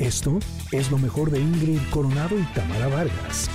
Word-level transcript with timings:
Esto 0.00 0.38
es 0.72 0.90
lo 0.90 0.98
mejor 0.98 1.30
de 1.30 1.38
Ingrid 1.40 1.78
Coronado 1.90 2.38
y 2.38 2.42
Tamara 2.54 2.88
Vargas. 2.88 3.48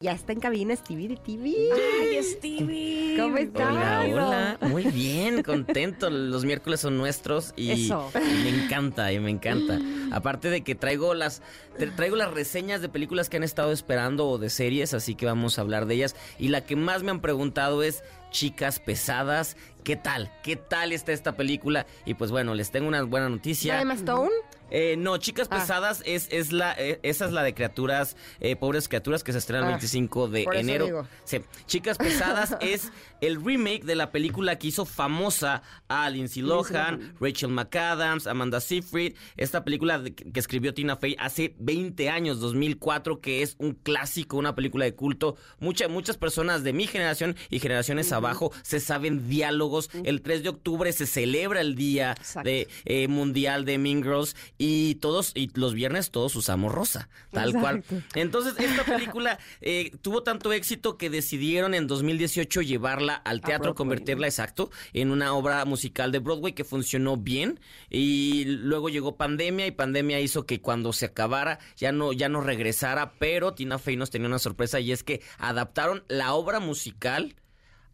Ya 0.00 0.10
está 0.10 0.32
en 0.32 0.40
cabina 0.40 0.74
Stevie 0.74 1.06
de 1.06 1.16
TV. 1.16 1.54
Ay, 2.00 2.20
Stevie. 2.24 3.16
¿Cómo 3.20 3.36
estás? 3.36 3.70
Hola, 3.70 4.04
hola. 4.10 4.58
Muy 4.68 4.82
bien, 4.82 5.44
contento. 5.44 6.10
Los 6.10 6.44
miércoles 6.44 6.80
son 6.80 6.98
nuestros 6.98 7.54
y, 7.54 7.70
Eso. 7.70 8.10
y 8.16 8.42
me 8.42 8.64
encanta, 8.64 9.12
y 9.12 9.20
me 9.20 9.30
encanta. 9.30 9.78
Aparte 10.10 10.50
de 10.50 10.62
que 10.64 10.74
traigo 10.74 11.14
las 11.14 11.40
tra- 11.78 11.94
traigo 11.94 12.16
las 12.16 12.34
reseñas 12.34 12.80
de 12.82 12.88
películas 12.88 13.28
que 13.30 13.36
han 13.36 13.44
estado 13.44 13.70
esperando 13.70 14.26
o 14.28 14.38
de 14.38 14.50
series, 14.50 14.92
así 14.92 15.14
que 15.14 15.24
vamos 15.26 15.56
a 15.58 15.60
hablar 15.62 15.86
de 15.86 15.94
ellas. 15.94 16.16
Y 16.36 16.48
la 16.48 16.62
que 16.66 16.74
más 16.74 17.04
me 17.04 17.12
han 17.12 17.20
preguntado 17.20 17.84
es 17.84 18.02
Chicas 18.32 18.80
pesadas, 18.80 19.56
¿qué 19.84 19.96
tal? 19.96 20.30
¿Qué 20.42 20.56
tal 20.56 20.92
está 20.92 21.12
esta 21.12 21.36
película? 21.36 21.86
Y 22.04 22.14
pues 22.14 22.30
bueno, 22.30 22.54
les 22.54 22.70
tengo 22.70 22.88
una 22.88 23.02
buena 23.02 23.28
noticia. 23.28 23.82
¿La 23.82 23.84
de 23.84 23.94
Stone? 24.00 24.30
Eh, 24.74 24.96
no, 24.96 25.18
Chicas 25.18 25.48
Ah. 25.50 25.58
Pesadas 25.60 26.02
es, 26.06 26.28
es 26.30 26.50
la, 26.50 26.72
eh, 26.78 26.98
esa 27.02 27.26
es 27.26 27.32
la 27.32 27.42
de 27.42 27.52
criaturas, 27.52 28.16
eh, 28.40 28.56
pobres 28.56 28.88
criaturas 28.88 29.22
que 29.22 29.32
se 29.32 29.36
estrena 29.38 29.60
el 29.64 29.66
Ah, 29.66 29.76
25 29.76 30.28
de 30.28 30.44
por 30.44 30.54
eso 30.54 30.60
enero. 30.62 30.84
digo. 30.86 31.06
Sí. 31.24 31.42
Chicas 31.66 31.98
Pesadas 31.98 32.56
es 32.62 32.90
el 33.20 33.44
remake 33.44 33.84
de 33.84 33.96
la 33.96 34.10
película 34.12 34.56
que 34.58 34.68
hizo 34.68 34.86
famosa 34.86 35.62
a 35.88 36.08
Lindsay 36.08 36.42
Lohan, 36.42 37.14
Rachel 37.20 37.50
McAdams, 37.50 38.26
Amanda 38.26 38.60
Seyfried. 38.62 39.14
Esta 39.36 39.62
película 39.62 39.98
de- 39.98 40.14
que 40.14 40.40
escribió 40.40 40.72
Tina 40.72 40.96
Fey 40.96 41.16
hace 41.18 41.54
20 41.58 42.08
años, 42.08 42.40
2004, 42.40 43.20
que 43.20 43.42
es 43.42 43.56
un 43.58 43.74
clásico, 43.74 44.38
una 44.38 44.54
película 44.54 44.86
de 44.86 44.94
culto. 44.94 45.36
Mucha- 45.60 45.88
muchas 45.88 46.16
personas 46.16 46.64
de 46.64 46.72
mi 46.72 46.86
generación 46.86 47.36
y 47.50 47.58
generaciones 47.58 48.10
abajo 48.10 48.52
se 48.62 48.80
saben 48.80 49.28
diálogos. 49.28 49.71
El 50.04 50.22
3 50.22 50.42
de 50.42 50.48
octubre 50.50 50.92
se 50.92 51.06
celebra 51.06 51.60
el 51.60 51.74
Día 51.74 52.14
de 52.44 52.68
eh, 52.84 53.08
Mundial 53.08 53.64
de 53.64 53.78
Mean 53.78 54.02
Girls 54.02 54.36
y 54.58 54.96
todos 54.96 55.32
y 55.34 55.50
los 55.54 55.74
viernes 55.74 56.10
todos 56.10 56.34
usamos 56.36 56.72
rosa, 56.72 57.08
tal 57.30 57.50
Exacto. 57.50 57.60
cual. 57.60 58.04
Entonces, 58.14 58.54
esta 58.58 58.84
película 58.84 59.38
eh, 59.60 59.92
tuvo 60.02 60.22
tanto 60.22 60.52
éxito 60.52 60.98
que 60.98 61.10
decidieron 61.10 61.74
en 61.74 61.86
2018 61.86 62.62
llevarla 62.62 63.14
al 63.14 63.40
teatro, 63.40 63.74
convertirla, 63.74 64.26
exacto, 64.26 64.70
en 64.92 65.10
una 65.10 65.34
obra 65.34 65.64
musical 65.64 66.12
de 66.12 66.18
Broadway 66.18 66.52
que 66.52 66.64
funcionó 66.64 67.16
bien. 67.16 67.60
Y 67.90 68.44
luego 68.44 68.88
llegó 68.88 69.16
pandemia 69.16 69.66
y 69.66 69.70
pandemia 69.70 70.20
hizo 70.20 70.46
que 70.46 70.60
cuando 70.60 70.92
se 70.92 71.06
acabara 71.06 71.58
ya 71.76 71.92
no, 71.92 72.12
ya 72.12 72.28
no 72.28 72.40
regresara. 72.40 73.12
Pero 73.18 73.54
Tina 73.54 73.78
Fey 73.78 73.96
nos 73.96 74.10
tenía 74.10 74.28
una 74.28 74.38
sorpresa 74.38 74.80
y 74.80 74.92
es 74.92 75.02
que 75.02 75.22
adaptaron 75.38 76.04
la 76.08 76.34
obra 76.34 76.60
musical 76.60 77.34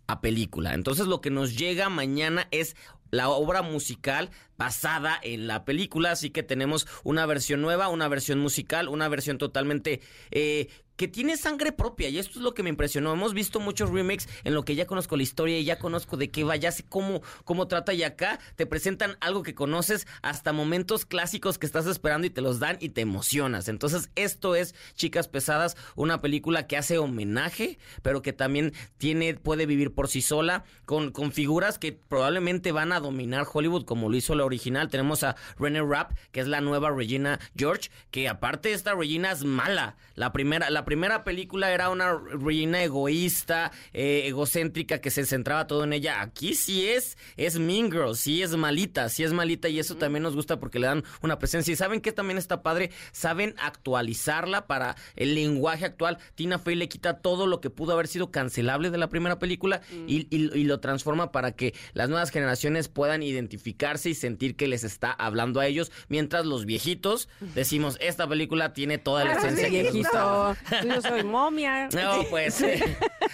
a 0.09 0.21
película. 0.21 0.75
Entonces 0.75 1.07
lo 1.07 1.21
que 1.21 1.31
nos 1.31 1.57
llega 1.57 1.89
mañana 1.89 2.49
es 2.51 2.75
la 3.11 3.29
obra 3.29 3.63
musical 3.63 4.31
basada 4.57 5.19
en 5.23 5.47
la 5.47 5.65
película, 5.65 6.11
así 6.11 6.31
que 6.31 6.43
tenemos 6.43 6.87
una 7.05 7.25
versión 7.27 7.63
nueva, 7.63 7.89
una 7.89 8.09
versión 8.09 8.41
musical, 8.41 8.89
una 8.89 9.09
versión 9.09 9.39
totalmente 9.39 10.01
eh, 10.31 10.69
que 10.99 11.07
tiene 11.07 11.37
sangre 11.37 11.71
propia 11.71 12.09
y 12.09 12.19
esto 12.19 12.41
es 12.41 12.45
lo 12.45 12.55
que 12.55 12.65
me 12.65 12.71
impresionó. 12.71 13.13
Hemos 13.13 13.33
visto 13.33 13.61
muchos 13.61 13.89
remakes 13.91 14.29
en 14.43 14.53
lo 14.53 14.65
que 14.65 14.75
ya 14.75 14.85
conozco 14.87 15.17
la 15.17 15.23
historia 15.23 15.57
y 15.57 15.65
ya 15.65 15.79
conozco 15.79 16.17
de 16.17 16.29
qué 16.31 16.43
va, 16.43 16.57
ya 16.57 16.73
sé 16.73 16.85
cómo, 16.87 17.23
cómo 17.45 17.69
trata 17.69 17.95
y 17.95 18.03
acá 18.03 18.41
te 18.57 18.67
presentan 18.67 19.17
algo 19.21 19.45
que 19.45 19.55
conoces 19.55 20.09
hasta 20.23 20.53
momentos 20.53 21.07
clásicos 21.07 21.57
que 21.57 21.67
estás 21.67 21.87
esperando 21.87 22.27
y 22.27 22.31
te 22.31 22.41
los 22.41 22.59
dan 22.59 22.79
y 22.81 22.89
te 22.89 23.01
emocionas. 23.01 23.69
Entonces 23.69 24.11
esto 24.17 24.57
es 24.57 24.75
Chicas 24.97 25.29
Pesadas, 25.29 25.77
una 25.95 26.21
película 26.21 26.67
que 26.67 26.77
hace 26.77 26.99
homenaje, 26.99 27.79
pero 28.03 28.21
que 28.21 28.33
también 28.33 28.73
tiene, 28.97 29.35
puede 29.35 29.67
vivir 29.67 29.95
por 29.95 30.09
sí 30.09 30.21
sola, 30.21 30.65
con, 30.85 31.13
con 31.13 31.31
figuras 31.31 31.79
que 31.79 31.93
probablemente 31.93 32.73
van 32.73 32.91
a 32.91 32.99
dominar 32.99 33.47
Hollywood 33.51 33.85
como 33.85 34.09
lo 34.09 34.17
hizo 34.17 34.35
la 34.35 34.45
original. 34.45 34.89
Tenemos 34.89 35.23
a 35.23 35.37
Renee 35.61 35.81
Rapp, 35.81 36.11
que 36.33 36.41
es 36.41 36.49
la 36.49 36.61
nueva 36.61 36.91
Regina 36.91 37.39
George, 37.57 37.89
que 38.11 38.29
aparte 38.29 38.73
esta 38.73 38.97
Regina 38.97 39.31
es 39.31 39.45
mala. 39.45 39.97
La 40.17 40.33
primera, 40.33 40.71
la 40.71 40.88
primera 40.89 41.23
película 41.23 41.71
era 41.71 41.91
una 41.91 42.15
Regina 42.19 42.83
egoísta, 42.83 43.73
eh, 43.93 44.23
egocéntrica, 44.27 45.03
que 45.03 45.11
se 45.11 45.27
centraba 45.27 45.67
todo 45.67 45.85
en 45.85 45.93
ella. 45.93 46.23
Aquí 46.23 46.55
sí 46.55 46.89
es, 46.89 47.19
es 47.37 47.59
Mean 47.59 47.93
Girl, 47.93 48.17
sí 48.17 48.43
es 48.43 48.57
malita, 48.57 49.11
sí 49.11 49.23
es 49.23 49.35
malita 49.35 49.69
y 49.69 49.79
eso 49.79 49.97
también 49.97 50.23
nos 50.23 50.35
gusta 50.35 50.59
porque 50.59 50.79
le 50.79 50.87
dan 50.87 51.05
una 51.21 51.39
presencia. 51.39 51.73
Y 51.73 51.77
saben 51.77 52.01
que 52.01 52.11
también 52.13 52.39
está 52.39 52.63
padre, 52.63 52.91
saben 53.13 53.55
actualizarla 53.59 54.67
para 54.67 54.97
el 55.15 55.35
lenguaje 55.35 55.85
actual. 55.85 56.17
Tina 56.35 56.59
Fey 56.59 56.75
le 56.75 56.89
quita 56.89 57.19
todo 57.19 57.47
lo 57.47 57.61
que 57.61 57.69
pudo 57.69 57.93
haber 57.93 58.07
sido 58.09 58.31
cancelable 58.31 58.89
de 58.91 58.97
la 58.97 59.11
primera 59.11 59.39
película 59.39 59.83
y, 60.07 60.27
y- 60.35 60.51
y 60.59 60.65
lo 60.65 60.81
transforma 60.81 61.33
para 61.33 61.53
que 61.53 61.75
las 61.93 62.09
nuevas 62.09 62.31
generaciones 62.31 62.89
puedan 62.89 63.23
identificarse 63.23 64.09
y 64.09 64.15
sentir 64.15 64.57
que 64.57 64.69
les 64.69 64.85
está 64.85 65.11
hablando 65.13 65.61
a 65.61 65.67
ellos, 65.67 65.93
mientras 66.09 66.47
los 66.47 66.65
viejitos 66.65 67.29
decimos, 67.55 67.99
esta 68.01 68.27
película 68.27 68.73
tiene 68.73 68.97
toda 68.97 69.25
la 69.25 69.33
Ah, 69.33 69.39
esencia 69.39 69.69
que 69.69 69.83
nos 69.83 69.95
gustaba". 69.95 70.57
Viejito. 70.83 70.95
Yo 70.95 71.09
soy 71.09 71.25
momia. 71.25 71.89
No, 71.95 72.25
pues. 72.31 72.65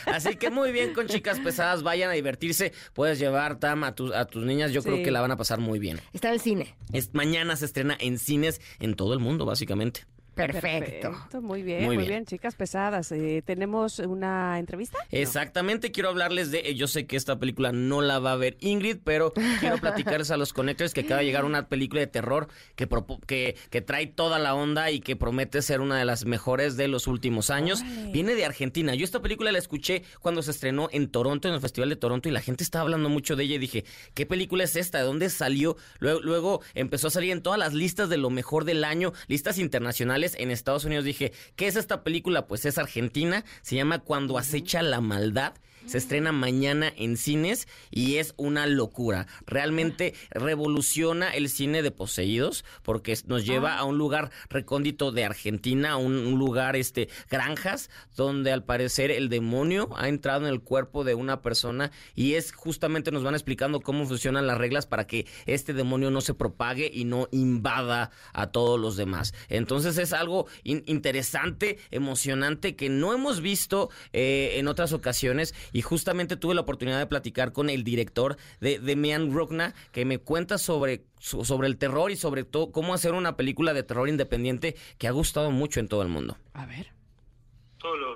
Así 0.07 0.37
que 0.37 0.51
muy 0.51 0.73
bien 0.73 0.93
con 0.95 1.07
chicas 1.07 1.41
pesadas, 1.41 1.83
vayan 1.83 2.11
a 2.11 2.15
divertirse. 2.15 2.73
Puedes 2.93 3.19
llevar, 3.19 3.59
Tam, 3.59 3.85
a, 3.85 3.95
tus 3.95 4.13
a 4.13 4.25
tus 4.25 4.45
niñas. 4.45 4.73
Yo 4.73 4.83
creo 4.83 5.03
que 5.03 5.11
la 5.11 5.21
van 5.21 5.31
a 5.31 5.37
pasar 5.37 5.61
muy 5.61 5.79
bien. 5.79 6.01
Está 6.13 6.29
en 6.29 6.35
el 6.35 6.41
cine. 6.41 6.75
Es, 6.93 7.15
mañana 7.15 7.57
se 7.57 7.65
estrena 7.65 7.97
en 7.99 8.19
cines 8.19 8.61
en 8.81 8.95
todo 8.95 9.15
el 9.15 9.21
mundo, 9.21 9.45
básicamente. 9.45 10.07
Perfecto. 10.35 11.13
Muy 11.41 11.63
bien, 11.63 11.85
Muy 11.85 11.97
muy, 11.97 12.05
bien. 12.05 12.09
bien. 12.09 12.27
chicas 12.27 12.55
pesadas. 12.55 13.11
Eh, 13.13 13.43
¿Tenemos 13.45 13.99
una 13.99 14.59
entrevista? 14.59 14.99
Exactamente, 15.11 15.93
quiero 15.93 16.09
hablarles 16.09 16.51
de. 16.51 16.75
Yo 16.75 16.87
sé 16.87 17.07
que 17.07 17.17
esta 17.17 17.39
película 17.39 17.73
no 17.73 18.01
la 18.01 18.19
va 18.19 18.33
a 18.33 18.37
ver 18.37 18.57
Ingrid, 18.61 18.99
pero 19.05 19.33
quiero 19.61 19.79
platicarles 19.79 20.31
a 20.31 20.37
los 20.37 20.53
connectors 20.53 20.93
que 20.95 21.01
acaba 21.03 21.21
de 21.21 21.27
llegar 21.27 21.45
una 21.45 21.69
película 21.69 22.01
de 22.01 22.07
terror 22.07 22.49
que, 22.77 22.89
que, 23.27 23.57
que 23.71 23.81
trae 23.81 24.07
toda 24.07 24.39
la 24.39 24.55
onda 24.55 24.91
y 24.91 25.01
que 25.01 25.17
promete 25.17 25.63
ser 25.63 25.81
una 25.81 25.99
de 25.99 26.05
las 26.05 26.25
mejores 26.25 26.77
de 26.77 26.89
los 26.89 27.07
últimos 27.07 27.51
años. 27.51 27.83
Viene 28.13 28.35
de 28.35 28.45
Argentina. 28.45 28.95
Yo 28.95 29.05
esta 29.05 29.21
película 29.23 29.53
la 29.53 29.59
escuché 29.59 30.03
cuando 30.21 30.43
se 30.43 30.51
estrenó 30.51 30.89
en 30.93 31.09
Toronto, 31.09 31.49
en 31.49 31.55
el 31.55 31.61
Festival 31.61 31.89
de 31.91 31.97
Toronto, 31.97 32.29
y 32.29 32.33
la 32.33 32.41
gente 32.41 32.65
estaba 32.65 32.83
hablando 32.83 33.09
mucho 33.09 33.37
de 33.37 33.45
ella 33.45 33.57
y 33.57 33.59
dije, 33.59 33.85
¿qué 34.15 34.27
película 34.27 34.65
es 34.65 34.77
esta? 34.77 34.99
¿De 34.99 35.05
dónde 35.05 35.29
salió? 35.31 35.77
Luego, 35.99 36.21
luego 36.21 36.61
empezó 36.75 37.09
a 37.09 37.11
salir 37.11 37.31
en 37.33 37.43
todas 37.43 37.59
las 37.59 37.75
listas 37.75 38.09
de 38.09 38.17
lo 38.17 38.31
mejor 38.31 38.65
del 38.65 38.85
año, 38.85 39.13
listas 39.29 39.59
internacionales 39.59 40.24
en 40.39 40.51
Estados 40.51 40.85
Unidos. 40.85 41.05
Dije, 41.05 41.33
¿qué 41.57 41.67
es 41.67 41.77
esta 41.77 42.03
película? 42.03 42.47
Pues 42.47 42.65
es 42.65 42.79
argentina, 42.79 43.45
se 43.63 43.77
llama 43.77 43.99
Cuando 44.01 44.39
acecha 44.39 44.83
la 44.83 45.01
maldad. 45.01 45.55
Se 45.87 45.99
estrena 45.99 46.33
mañana 46.33 46.93
en 46.97 47.17
cines 47.17 47.69
y 47.91 48.17
es 48.17 48.35
una 48.37 48.67
locura. 48.67 49.27
Realmente 49.47 50.15
revoluciona 50.31 51.31
el 51.35 51.49
cine 51.49 51.83
de 51.83 51.91
poseídos 51.91 52.65
porque 52.83 53.17
nos 53.27 53.45
lleva 53.45 53.77
a 53.77 53.85
un 53.85 53.99
lugar 53.99 54.31
recóndito 54.49 55.13
de 55.13 55.25
Argentina, 55.25 55.93
a 55.93 55.97
un, 55.97 56.15
un 56.17 56.39
lugar, 56.39 56.77
este, 56.77 57.09
granjas, 57.31 57.91
donde 58.17 58.51
al 58.53 58.65
parecer 58.65 59.11
el 59.11 59.29
demonio 59.29 59.91
ha 59.97 60.09
entrado 60.09 60.47
en 60.47 60.53
el 60.53 60.61
cuerpo 60.61 61.05
de 61.05 61.15
una 61.15 61.43
persona 61.43 61.91
y 62.15 62.35
es 62.35 62.53
justamente 62.53 63.11
nos 63.11 63.23
van 63.23 63.35
explicando 63.35 63.81
cómo 63.81 64.07
funcionan 64.07 64.47
las 64.47 64.59
reglas 64.59 64.87
para 64.87 65.07
que 65.07 65.27
este 65.47 65.75
demonio 65.75 66.11
no 66.11 66.21
se 66.21 66.35
propague 66.35 66.91
y 66.93 67.05
no 67.05 67.29
invada 67.31 68.11
a 68.33 68.49
todos 68.49 68.81
los 68.81 68.97
demás. 68.97 69.35
Entonces 69.49 69.99
es 69.99 70.13
algo 70.13 70.47
in- 70.63 70.83
interesante, 70.87 71.79
emocionante 71.91 72.77
que 72.77 72.89
no 72.89 73.13
hemos 73.13 73.41
visto 73.41 73.91
eh, 74.13 74.55
en 74.57 74.69
otras 74.69 74.93
ocasiones 74.93 75.55
y 75.75 75.83
justamente 75.83 76.37
tuve 76.39 76.55
la 76.55 76.63
oportunidad 76.63 76.99
de 76.99 77.07
platicar 77.07 77.53
con 77.53 77.69
el 77.69 77.85
director 77.85 78.39
de, 78.63 78.79
de 78.79 78.97
Mian 78.97 79.31
Rugna 79.35 79.75
que 79.93 80.07
me 80.07 80.17
cuenta 80.19 80.57
sobre, 80.57 81.05
so- 81.19 81.45
sobre 81.45 81.69
el 81.69 81.77
terror 81.77 82.11
y 82.11 82.17
sobre 82.17 82.45
todo 82.45 82.73
cómo 82.73 82.95
hacer 82.95 83.13
una 83.13 83.37
película 83.37 83.75
de 83.75 83.83
terror 83.83 84.09
independiente 84.09 84.77
que 84.97 85.09
ha 85.09 85.11
gustado 85.11 85.51
mucho 85.51 85.81
en 85.81 85.89
todo 85.89 86.01
el 86.01 86.09
mundo. 86.09 86.39
A 86.55 86.65
ver. 86.65 86.93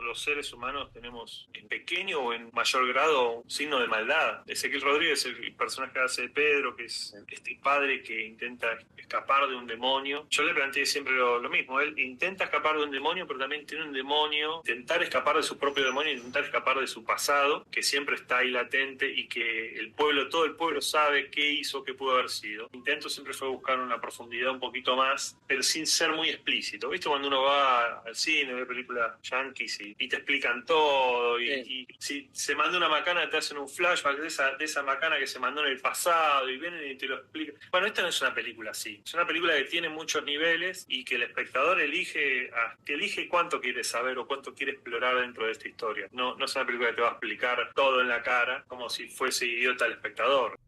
Los, 0.09 0.23
seres 0.23 0.53
humanos 0.53 0.91
tenemos 0.93 1.49
en 1.53 1.69
pequeño 1.69 2.21
o 2.21 2.33
en 2.33 2.51
mayor 2.53 2.89
grado 2.89 3.41
un 3.41 3.51
signo 3.51 3.79
de 3.79 3.87
maldad. 3.87 4.43
Ezequiel 4.47 4.81
Rodríguez, 4.81 5.25
el 5.27 5.53
personaje 5.53 5.93
que 5.93 5.99
hace 6.01 6.23
de 6.23 6.29
Pedro, 6.31 6.75
que 6.75 6.87
es 6.87 7.15
este 7.29 7.59
padre 7.63 8.03
que 8.03 8.27
intenta 8.27 8.79
escapar 8.97 9.49
de 9.49 9.57
un 9.57 9.67
demonio. 9.67 10.27
Yo 10.29 10.43
le 10.43 10.53
planteé 10.53 10.85
siempre 10.85 11.15
lo, 11.15 11.39
lo 11.39 11.49
mismo. 11.49 11.81
Él 11.81 11.99
intenta 11.99 12.45
escapar 12.45 12.77
de 12.77 12.85
un 12.85 12.91
demonio, 12.91 13.27
pero 13.27 13.39
también 13.39 13.67
tiene 13.67 13.85
un 13.85 13.93
demonio. 13.93 14.59
Intentar 14.59 15.03
escapar 15.03 15.37
de 15.37 15.43
su 15.43 15.59
propio 15.59 15.85
demonio, 15.85 16.13
intentar 16.13 16.45
escapar 16.45 16.79
de 16.79 16.87
su 16.87 17.05
pasado, 17.05 17.67
que 17.71 17.83
siempre 17.83 18.17
está 18.17 18.39
ahí 18.39 18.51
latente 18.51 19.11
y 19.11 19.27
que 19.29 19.79
el 19.79 19.93
pueblo, 19.93 20.29
todo 20.29 20.45
el 20.45 20.57
pueblo 20.57 20.83
sabe 20.83 21.31
qué 21.31 21.51
hizo, 21.53 21.85
qué 21.85 21.95
pudo 21.95 22.15
haber 22.15 22.29
sido. 22.29 22.69
Intento 22.73 23.09
siempre 23.09 23.33
fue 23.33 23.49
buscar 23.49 23.81
una 23.81 24.01
profundidad 24.01 24.51
un 24.51 24.61
poquito 24.61 24.95
más, 24.95 25.39
pero 25.47 25.63
sin 25.63 25.87
ser 25.87 26.13
muy 26.13 26.29
explícito. 26.29 26.91
¿Viste 26.91 27.09
cuando 27.09 27.29
uno 27.29 27.43
va 27.43 28.01
al 28.01 28.15
cine, 28.15 28.53
ve 28.53 28.67
películas 28.67 29.21
yankees 29.23 29.81
y, 29.81 29.98
y 29.99 30.09
te 30.09 30.17
explican 30.17 30.65
todo? 30.65 31.41
Y, 31.41 31.51
y 31.51 31.87
si 31.99 32.29
se 32.33 32.55
manda 32.55 32.77
una 32.77 32.89
macana, 32.89 33.29
te 33.29 33.37
hacen 33.37 33.59
un 33.59 33.69
flashback 33.69 34.19
de 34.19 34.29
esa, 34.29 34.57
de 34.57 34.65
esa 34.65 34.83
macana 34.83 35.19
que 35.19 35.27
se 35.27 35.39
mandó 35.39 35.65
en 35.65 35.73
el 35.73 35.81
pasado 35.81 36.49
y 36.49 36.59
vienen 36.59 36.91
y 36.91 36.97
te 36.97 37.07
lo 37.07 37.17
explican. 37.17 37.57
Bueno, 37.71 37.87
esta 37.87 38.03
no 38.03 38.09
es 38.09 38.21
una 38.21 38.35
película 38.35 38.71
así. 38.71 39.01
Es 39.05 39.15
una 39.15 39.27
película 39.27 39.57
que 39.57 39.65
tiene 39.65 39.89
muchos 39.89 40.25
niveles 40.25 40.87
y 40.89 41.05
que 41.05 41.17
el 41.17 41.23
espectador 41.23 41.81
elige, 41.81 42.51
que 42.85 42.95
elige 42.95 43.29
cuánto 43.29 43.61
quiere 43.61 43.85
saber 43.85 44.19
o 44.19 44.27
cuánto 44.27 44.55
quiere 44.55 44.73
explorar 44.73 45.21
dentro 45.21 45.47
de 45.47 45.53
esta 45.53 45.69
historia. 45.69 46.09
No, 46.13 46.37
no 46.37 46.45
es 46.45 46.55
una 46.55 46.67
película 46.67 46.91
que 46.91 46.97
te 46.97 47.03
va 47.03 47.09
a 47.09 47.13
explicar 47.13 47.73
todo 47.75 48.01
en 48.01 48.09
la 48.09 48.23
cara 48.23 48.65
como 48.69 48.89
si 48.89 49.09
fuese 49.09 49.47
idiota 49.47 49.87
el 49.87 49.93
espectador. 49.93 50.59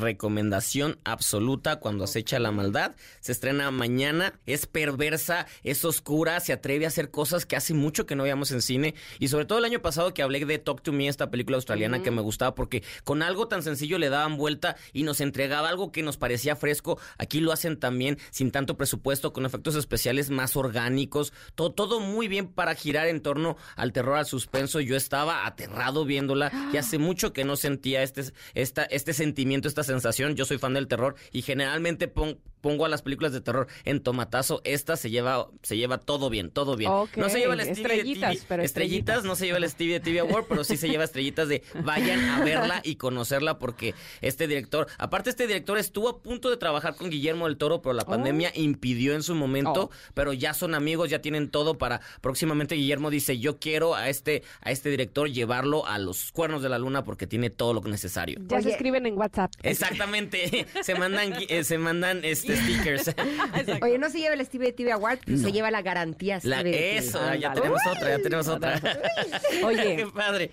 Recomendación 0.00 0.98
absoluta 1.04 1.76
cuando 1.76 2.04
acecha 2.04 2.38
la 2.38 2.52
maldad. 2.52 2.94
Se 3.20 3.32
estrena 3.32 3.70
mañana, 3.70 4.38
es 4.46 4.66
perversa, 4.66 5.46
es 5.62 5.84
oscura, 5.84 6.40
se 6.40 6.52
atreve 6.52 6.84
a 6.84 6.88
hacer 6.88 7.10
cosas 7.10 7.46
que 7.46 7.56
hace 7.56 7.74
mucho 7.74 8.06
que 8.06 8.16
no 8.16 8.24
veíamos 8.24 8.50
en 8.52 8.62
cine. 8.62 8.94
Y 9.18 9.28
sobre 9.28 9.44
todo 9.44 9.58
el 9.58 9.64
año 9.64 9.82
pasado 9.82 10.14
que 10.14 10.22
hablé 10.22 10.44
de 10.44 10.58
Talk 10.58 10.82
to 10.82 10.92
Me, 10.92 11.08
esta 11.08 11.30
película 11.30 11.56
australiana 11.56 12.02
que 12.02 12.10
me 12.10 12.20
gustaba 12.20 12.54
porque 12.54 12.82
con 13.04 13.22
algo 13.22 13.48
tan 13.48 13.62
sencillo 13.62 13.98
le 13.98 14.08
daban 14.08 14.36
vuelta 14.36 14.76
y 14.92 15.02
nos 15.02 15.20
entregaba 15.20 15.68
algo 15.68 15.92
que 15.92 16.02
nos 16.02 16.16
parecía 16.16 16.56
fresco. 16.56 16.98
Aquí 17.18 17.40
lo 17.40 17.52
hacen 17.52 17.78
también 17.78 18.18
sin 18.30 18.50
tanto 18.50 18.76
presupuesto, 18.76 19.32
con 19.32 19.46
efectos 19.46 19.76
especiales 19.76 20.30
más 20.30 20.56
orgánicos. 20.56 21.32
Todo, 21.54 21.72
todo 21.72 22.00
muy 22.00 22.28
bien 22.28 22.48
para 22.48 22.74
girar 22.74 23.08
en 23.08 23.20
torno 23.20 23.56
al 23.76 23.92
terror, 23.92 24.16
al 24.16 24.26
suspenso. 24.26 24.80
Yo 24.80 24.96
estaba 24.96 25.46
aterrado 25.46 26.04
viéndola 26.04 26.52
y 26.72 26.76
hace 26.76 26.98
mucho 26.98 27.32
que 27.32 27.44
no 27.44 27.56
sentía 27.56 28.02
este, 28.02 28.32
esta, 28.54 28.84
este 28.84 29.12
sentimiento, 29.12 29.68
esta 29.68 29.81
sensación. 29.84 30.34
Yo 30.36 30.44
soy 30.44 30.58
fan 30.58 30.74
del 30.74 30.88
terror 30.88 31.14
y 31.32 31.42
generalmente 31.42 32.08
pon- 32.08 32.38
pongo 32.62 32.86
a 32.86 32.88
las 32.88 33.02
películas 33.02 33.32
de 33.34 33.42
terror 33.42 33.66
en 33.84 34.00
tomatazo. 34.00 34.62
Esta 34.64 34.96
se 34.96 35.10
lleva, 35.10 35.48
se 35.62 35.76
lleva 35.76 35.98
todo 35.98 36.30
bien, 36.30 36.50
todo 36.50 36.76
bien. 36.76 36.90
No 37.16 37.28
se 37.28 37.40
lleva 37.40 37.52
el 37.52 37.60
estrellitas, 37.60 38.32
TV, 38.36 38.44
pero 38.48 38.62
estrellitas, 38.62 38.64
estrellitas. 38.64 39.24
no 39.24 39.36
se 39.36 39.44
lleva 39.46 39.58
el 39.58 39.68
Stevie 39.68 39.94
de 39.94 40.00
TV 40.00 40.20
Award, 40.20 40.46
pero 40.48 40.64
sí 40.64 40.78
se 40.78 40.88
lleva 40.88 41.04
estrellitas 41.04 41.48
de 41.48 41.62
vayan 41.84 42.20
a 42.30 42.42
verla 42.42 42.80
y 42.84 42.94
conocerla 42.96 43.58
porque 43.58 43.94
este 44.22 44.46
director, 44.46 44.86
aparte 44.96 45.28
este 45.28 45.46
director 45.46 45.76
estuvo 45.76 46.08
a 46.08 46.22
punto 46.22 46.48
de 46.48 46.56
trabajar 46.56 46.94
con 46.94 47.10
Guillermo 47.10 47.46
del 47.46 47.56
Toro, 47.58 47.82
pero 47.82 47.92
la 47.92 48.04
pandemia 48.06 48.52
impidió 48.54 49.14
en 49.14 49.22
su 49.22 49.34
momento, 49.34 49.72
Oh. 49.74 49.90
pero 50.14 50.32
ya 50.32 50.54
son 50.54 50.74
amigos, 50.74 51.10
ya 51.10 51.20
tienen 51.20 51.50
todo 51.50 51.76
para 51.78 52.00
próximamente 52.20 52.76
Guillermo 52.76 53.10
dice, 53.10 53.38
"Yo 53.38 53.58
quiero 53.58 53.94
a 53.96 54.08
este 54.08 54.42
a 54.60 54.70
este 54.70 54.88
director 54.90 55.28
llevarlo 55.28 55.86
a 55.86 55.98
los 55.98 56.30
cuernos 56.30 56.62
de 56.62 56.68
la 56.68 56.78
luna 56.78 57.02
porque 57.04 57.26
tiene 57.26 57.50
todo 57.50 57.74
lo 57.74 57.80
necesario." 57.82 58.38
Ya 58.48 58.62
se 58.62 58.70
escriben 58.70 59.04
en 59.06 59.18
WhatsApp. 59.18 59.50
Exactamente, 59.62 60.66
se 60.82 60.94
mandan 60.94 61.32
eh, 61.48 61.64
se 61.64 61.78
mandan 61.78 62.24
este 62.24 62.51
stickers. 62.56 63.14
Oye, 63.82 63.98
no 63.98 64.08
se 64.10 64.18
lleva 64.18 64.34
el 64.34 64.44
Stevie 64.44 64.72
TV 64.72 64.92
Award, 64.92 65.20
pero 65.24 65.38
se 65.38 65.52
lleva 65.52 65.70
la 65.70 65.82
garantía 65.82 66.38
La- 66.42 66.58
TV. 66.62 66.96
eso, 66.98 67.34
ya 67.34 67.52
tenemos 67.52 67.80
otra, 67.86 68.08
ya 68.16 68.22
tenemos 68.22 68.48
otra. 68.48 68.80
Qué 69.50 69.64
Oye, 69.64 70.06
padre. 70.14 70.50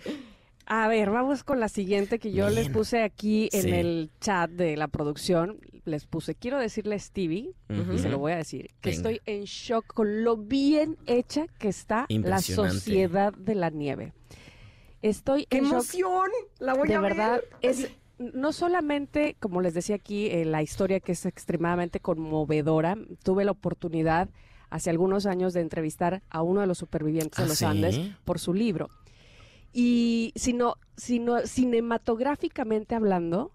a 0.65 0.87
ver, 0.87 1.09
vamos 1.09 1.43
con 1.43 1.59
la 1.59 1.69
siguiente 1.69 2.19
que 2.19 2.31
yo 2.31 2.49
les 2.49 2.69
puse 2.69 3.01
aquí 3.03 3.49
en 3.53 3.61
Sí. 3.63 3.69
el 3.71 4.11
chat 4.21 4.49
de 4.51 4.77
la 4.77 4.87
producción. 4.87 5.59
Les 5.85 6.05
puse, 6.05 6.35
quiero 6.35 6.59
decirle 6.59 6.95
a 6.95 6.99
Stevie, 6.99 7.51
y 7.69 7.97
se 7.97 8.09
lo 8.09 8.19
voy 8.19 8.33
a 8.33 8.35
decir, 8.37 8.69
que 8.81 8.91
Venga. 8.91 8.97
estoy 9.09 9.21
en 9.25 9.43
shock 9.45 9.85
con 9.87 10.23
lo 10.23 10.37
bien 10.37 10.97
hecha 11.07 11.45
que 11.57 11.69
está 11.69 12.05
la. 12.09 12.39
Sociedad 12.41 13.33
de 13.33 13.55
la 13.55 13.69
Nieve. 13.71 14.13
Estoy 15.01 15.45
¡Qué 15.45 15.57
en 15.57 15.63
shock 15.63 15.73
emoción! 15.73 16.29
La 16.59 16.73
voy 16.73 16.87
de 16.89 16.95
a 16.95 16.99
ver. 16.99 17.13
verdad 17.15 17.41
es 17.61 17.89
no 18.19 18.51
solamente 18.53 19.35
como 19.39 19.61
les 19.61 19.73
decía 19.73 19.95
aquí 19.95 20.27
eh, 20.27 20.45
la 20.45 20.61
historia 20.61 20.99
que 20.99 21.13
es 21.13 21.25
extremadamente 21.25 21.99
conmovedora 21.99 22.97
tuve 23.23 23.45
la 23.45 23.51
oportunidad 23.51 24.29
hace 24.69 24.89
algunos 24.89 25.25
años 25.25 25.53
de 25.53 25.61
entrevistar 25.61 26.21
a 26.29 26.41
uno 26.43 26.61
de 26.61 26.67
los 26.67 26.77
supervivientes 26.77 27.39
¿Ah, 27.39 27.43
de 27.43 27.47
los 27.49 27.57
sí? 27.57 27.65
Andes 27.65 27.99
por 28.25 28.37
su 28.39 28.53
libro 28.53 28.89
y 29.73 30.33
sino 30.35 30.75
sino 30.97 31.39
cinematográficamente 31.45 32.95
hablando 32.95 33.51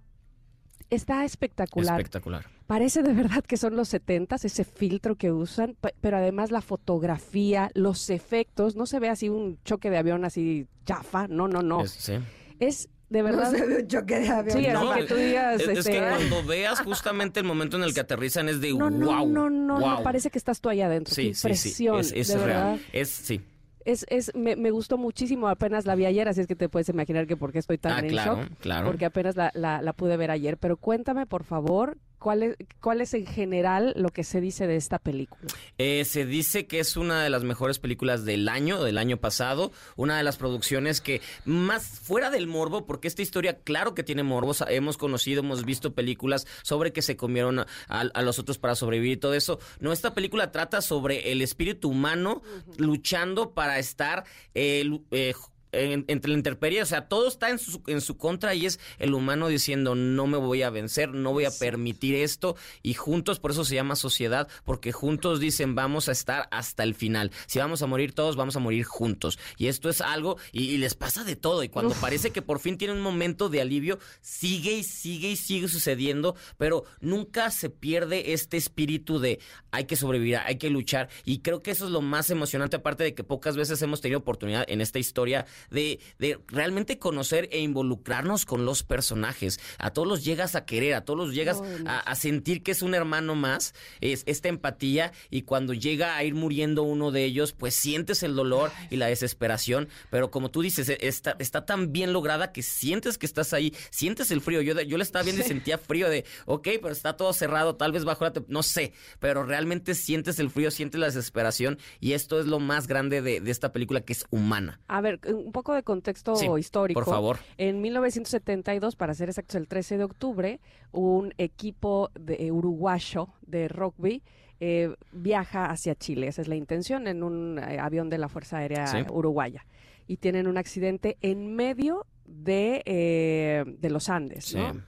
está 0.90 1.25
espectacular 1.25 2.00
Espectacular. 2.00 2.46
Parece 2.67 3.02
de 3.02 3.12
verdad 3.12 3.44
que 3.44 3.56
son 3.58 3.76
los 3.76 3.88
setentas, 3.88 4.44
ese 4.46 4.64
filtro 4.64 5.17
que 5.17 5.31
usan, 5.32 5.76
pe- 5.81 5.94
pero 6.00 6.17
además 6.17 6.50
la 6.50 6.62
fotografía, 6.62 7.70
los 7.75 8.08
efectos, 8.08 8.75
no 8.75 8.87
se 8.87 9.00
ve 9.00 9.10
así 9.10 9.28
un 9.28 9.58
choque 9.64 9.90
de 9.90 9.99
avión 9.99 10.25
así 10.25 10.67
chafa, 10.87 11.28
no, 11.28 11.46
no, 11.46 11.60
no. 11.62 11.82
Es- 11.82 11.90
sí. 11.90 12.14
Es 12.60 12.88
de 13.11 13.19
No 13.19 13.25
verdad. 13.25 13.51
se 13.51 13.67
ve 13.67 13.77
un 13.83 13.87
choque 13.89 14.21
de 14.21 14.29
avión. 14.29 14.59
Sí, 14.59 14.67
No, 14.73 14.95
que 14.95 15.03
tú 15.05 15.15
digas. 15.15 15.61
Es, 15.61 15.69
es 15.69 15.79
este, 15.79 15.93
que 15.93 15.99
cuando 15.99 16.43
veas 16.45 16.81
justamente 16.81 17.41
el 17.41 17.47
momento 17.47 17.77
en 17.77 17.83
el 17.85 17.95
que 17.95 18.01
aterrizan 18.01 18.49
es 18.49 18.61
de 18.61 18.73
no, 18.75 18.91
no, 18.91 19.06
wow. 19.06 19.29
no, 19.29 19.51
no, 19.51 19.79
wow. 19.81 19.91
no, 19.91 20.03
parece 20.03 20.31
que 20.31 20.39
estás 20.39 20.61
tú 20.61 20.69
allá 20.69 20.87
adentro. 20.87 21.15
Sí, 21.15 21.29
Qué 21.29 21.35
sí, 21.35 21.41
sí. 21.41 21.47
impresión, 21.85 22.01
Es, 22.01 22.12
es 22.12 22.29
de 22.29 22.35
real. 22.37 22.47
verdad. 22.47 22.79
Es, 22.93 23.09
sí. 23.11 23.41
Es, 23.85 24.06
es, 24.09 24.35
me, 24.35 24.56
me 24.56 24.71
gustó 24.71 24.97
muchísimo, 24.97 25.47
apenas 25.47 25.85
la 25.85 25.95
vi 25.95 26.06
ayer, 26.06 26.27
así 26.27 26.41
es 26.41 26.47
que 26.47 26.56
te 26.56 26.71
puedes 26.71 26.89
imaginar 26.89 27.27
que 27.27 27.37
por 27.37 27.53
qué 27.53 27.59
estoy 27.59 27.77
tan 27.77 27.93
Ah, 27.93 27.99
en 28.01 28.09
claro, 28.09 28.37
shock. 28.37 28.49
claro. 28.61 28.87
Porque 28.87 29.05
apenas 29.05 29.37
la, 29.37 29.51
la, 29.55 29.83
la 29.83 29.93
pude 29.93 30.17
ver 30.17 30.31
ayer. 30.31 30.56
Pero 30.56 30.79
cuéntame, 30.79 31.27
por 31.27 31.45
favor, 31.45 31.99
¿cuál 32.25 32.43
es, 32.43 32.56
cuál 32.81 33.03
es 33.03 33.12
en 33.12 33.26
general 33.26 33.93
lo 33.97 34.09
que 34.09 34.25
se 34.25 34.41
dice 34.41 34.67
de 34.67 34.76
esta 34.76 34.99
película? 34.99 35.43
Eh, 35.76 36.06
se 36.06 36.25
dice 36.25 36.67
que 36.67 36.81
es 36.81 36.97
una 36.97 37.23
de 37.23 37.29
las 37.29 37.44
mejores 37.44 37.79
películas 37.79 38.25
del 38.25 38.49
año, 38.49 38.82
del 38.82 38.97
año 38.97 39.19
pasado, 39.19 39.73
una 39.97 40.17
de 40.17 40.23
las 40.23 40.38
producciones 40.38 41.03
que 41.03 41.21
más 41.44 41.85
fuera 41.85 42.31
del 42.31 42.47
morbo, 42.47 42.87
porque 42.87 43.09
esta 43.09 43.21
historia 43.21 43.59
claro 43.59 43.94
que 43.94 44.03
tiene 44.03 44.23
morbos, 44.23 44.65
hemos 44.69 44.97
conocido, 44.97 45.41
hemos 45.41 45.67
visto 45.67 45.93
películas 45.93 46.47
sobre 46.62 46.94
que 46.94 47.03
se 47.03 47.15
comieron 47.15 47.59
a, 47.61 47.67
a 47.88 48.23
los 48.23 48.38
otros 48.38 48.56
para 48.56 48.75
sobrevivir 48.75 49.12
y 49.12 49.17
todo 49.19 49.35
eso. 49.35 49.59
No, 49.79 49.93
esta 49.93 50.15
película 50.15 50.50
trata 50.50 50.81
sobre 50.81 51.31
el 51.31 51.43
espíritu 51.43 51.91
humano 51.91 52.41
luchando 52.79 53.50
para 53.53 53.79
estar 53.79 54.25
eh, 54.55 54.99
eh, 55.11 55.35
en- 55.75 56.05
entre 56.09 56.31
la 56.31 56.37
intemperie, 56.38 56.82
o 56.82 56.87
sea, 56.87 57.09
todo 57.09 57.29
está 57.29 57.50
en 57.50 57.59
su, 57.59 57.82
en 57.87 58.00
su 58.00 58.17
contra 58.17 58.55
y 58.55 58.67
es 58.67 58.81
el 58.99 59.15
humano 59.15 59.49
diciendo 59.49 59.94
no 59.94 60.26
me 60.26 60.37
voy 60.38 60.62
a 60.62 60.71
vencer, 60.71 61.11
no 61.11 61.32
voy 61.32 61.44
a 61.44 61.50
permitir 61.50 62.15
esto 62.15 62.56
y 62.82 62.94
juntos, 62.94 63.41
por 63.41 63.50
eso 63.50 63.65
se 63.65 63.75
llama 63.75 63.97
sociedad, 63.97 64.49
porque 64.65 64.93
juntos 64.93 65.41
dicen 65.41 65.75
vamos 65.75 66.09
a 66.09 66.12
estar 66.12 66.49
hasta 66.50 66.82
el 66.82 66.94
final. 66.94 67.31
Si 67.47 67.59
vamos 67.59 67.82
a 67.82 67.87
morir 67.87 68.12
todos, 68.12 68.37
vamos 68.37 68.56
a 68.56 68.61
morir 68.61 68.85
juntos. 68.85 69.38
Y 69.56 69.67
esto 69.69 69.88
es 69.88 70.00
algo 70.00 70.37
y, 70.53 70.65
y 70.71 70.79
les 70.79 70.94
pasa 70.94 71.25
de 71.25 71.37
todo 71.37 71.62
y 71.62 71.69
cuando 71.69 71.94
parece 71.94 72.31
que 72.31 72.43
por 72.43 72.61
fin 72.61 72.79
tienen 72.79 72.97
un 72.97 73.03
momento 73.03 73.49
de 73.49 73.61
alivio, 73.61 73.99
sigue 74.20 74.73
y 74.75 74.82
sigue 74.85 75.31
y 75.31 75.37
sigue 75.37 75.69
sucediendo, 75.69 76.37
pero 76.59 76.85
nunca 77.00 77.50
se 77.50 77.70
pierde 77.70 78.32
este 78.32 78.56
espíritu 78.56 79.19
de 79.19 79.38
hay 79.70 79.85
que 79.85 79.97
sobrevivir, 79.97 80.37
hay 80.38 80.56
que 80.56 80.70
luchar 80.70 81.09
y 81.25 81.38
creo 81.41 81.62
que 81.62 81.70
eso 81.70 81.87
es 81.87 81.91
lo 81.91 82.00
más 82.00 82.31
emocionante 82.31 82.77
aparte 82.77 83.05
de 83.05 83.15
que 83.15 83.25
pocas 83.25 83.56
veces 83.56 83.81
hemos 83.82 84.00
tenido 84.00 84.20
oportunidad 84.20 84.65
en 84.69 84.81
esta 84.81 84.99
historia 84.99 85.47
de, 85.70 86.00
de 86.19 86.38
realmente 86.49 86.99
conocer 86.99 87.49
e 87.52 87.61
involucrarnos 87.61 88.44
con 88.46 88.64
los 88.64 88.82
personajes. 88.82 89.61
A 89.78 89.90
todos 89.90 90.06
los 90.08 90.25
llegas 90.25 90.55
a 90.55 90.64
querer, 90.64 90.94
a 90.94 91.05
todos 91.05 91.19
los 91.19 91.34
llegas 91.34 91.61
a, 91.87 92.00
a 92.00 92.14
sentir 92.14 92.62
que 92.62 92.70
es 92.72 92.82
un 92.82 92.94
hermano 92.94 93.34
más, 93.34 93.75
es 94.00 94.22
esta 94.26 94.49
empatía 94.49 95.12
y 95.31 95.43
cuando 95.43 95.75
llega 95.75 96.16
a 96.16 96.25
ir 96.25 96.34
muriendo 96.34 96.82
uno 96.82 97.11
de 97.11 97.25
ellos, 97.25 97.52
pues 97.52 97.75
sientes 97.75 98.22
el 98.22 98.34
dolor 98.34 98.70
y 98.90 98.96
la 98.96 99.06
desesperación, 99.06 99.88
pero 100.11 100.31
como 100.31 100.50
tú 100.50 100.62
dices, 100.62 100.88
e- 100.88 100.99
está, 101.00 101.37
está 101.38 101.64
tan 101.67 101.93
bien 101.93 102.12
lograda 102.12 102.52
que 102.52 102.62
sientes 102.62 103.19
que 103.19 103.26
estás 103.26 103.52
ahí, 103.52 103.75
sientes 103.90 104.31
el 104.31 104.40
frío. 104.40 104.60
Yo, 104.62 104.81
yo 104.82 104.96
le 104.96 105.02
estaba 105.05 105.22
viendo 105.25 105.43
y 105.43 105.46
sentía 105.49 105.78
frío 105.78 106.08
de, 106.08 106.25
ok, 106.46 106.69
pero 106.81 106.90
está 106.90 107.17
todo 107.17 107.32
cerrado, 107.32 107.76
tal 107.76 107.93
vez 107.93 108.05
bajo 108.05 108.25
la... 108.25 108.32
te- 108.32 108.44
No 108.49 108.62
sé, 108.62 108.93
pero 109.20 109.44
realmente 109.44 109.94
sientes 109.94 110.38
el 110.38 110.50
frío, 110.50 110.70
sientes 110.70 110.98
la 111.00 111.06
desesperación 111.06 111.79
y 112.00 112.12
esto 112.12 112.41
es 112.41 112.46
lo 112.46 112.60
más 112.60 112.86
grande 112.86 113.22
de, 113.22 113.41
de 113.41 113.50
esta 113.50 113.72
película 113.72 114.00
que 114.03 114.12
es 114.12 114.24
humana. 114.31 114.81
A 114.89 115.00
ver, 115.00 115.20
un 115.27 115.53
poco 115.55 115.73
de 115.73 115.82
contexto 115.82 116.37
Sí, 116.37 116.46
histórico. 116.58 117.01
por 117.01 117.08
favor. 117.11 117.39
En 117.56 117.81
1972, 117.81 118.94
para 118.96 119.15
ser 119.15 119.31
exactos, 119.31 119.55
el 119.56 119.67
13 119.69 119.96
de 119.96 120.05
octubre, 120.05 120.61
un 120.93 121.32
equipo 121.39 122.11
de, 122.19 122.34
eh, 122.46 122.53
uruguayo 122.53 123.29
de 123.46 123.69
rugby 123.69 124.23
eh, 124.61 124.94
viaja 125.13 125.67
hacia 125.70 125.94
Chile. 125.94 126.27
Esa 126.29 126.43
es 126.43 126.49
la 126.49 126.56
intención, 126.56 127.06
en 127.08 127.23
un 127.23 127.58
eh, 127.58 127.79
avión 127.81 128.11
de 128.11 128.19
la 128.19 128.29
Fuerza 128.29 128.58
Aérea 128.58 128.87
Sí. 128.87 128.99
Uruguaya. 129.11 129.65
Y 130.06 130.19
tienen 130.19 130.46
un 130.46 130.58
accidente 130.58 131.17
en 131.23 131.55
medio 131.56 132.06
de, 132.27 132.82
eh, 132.84 133.65
de 133.67 133.91
los 133.91 134.08
Andes, 134.11 134.44
Sí. 134.46 134.56
¿no? 134.58 134.82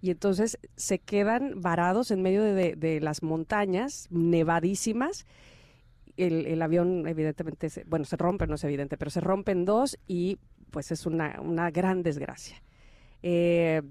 Y 0.00 0.10
entonces 0.10 0.58
se 0.76 0.98
quedan 0.98 1.60
varados 1.60 2.10
en 2.10 2.22
medio 2.22 2.42
de, 2.42 2.52
de- 2.54 2.74
de 2.76 3.00
las 3.00 3.22
montañas 3.22 4.08
nevadísimas. 4.10 5.24
El, 6.16 6.46
el 6.46 6.62
avión, 6.62 7.06
evidentemente, 7.08 7.70
se- 7.70 7.84
bueno, 7.84 8.04
se 8.04 8.16
rompe, 8.16 8.46
no 8.46 8.54
es 8.56 8.64
evidente, 8.64 8.96
pero 8.98 9.10
se 9.10 9.20
rompe 9.20 9.52
en 9.52 9.64
dos 9.64 9.98
y 10.06 10.38
pues 10.70 10.90
es 10.92 11.06
una, 11.06 11.40
una 11.40 11.70
gran 11.70 12.02
desgracia. 12.02 12.62
Eh, 13.22 13.82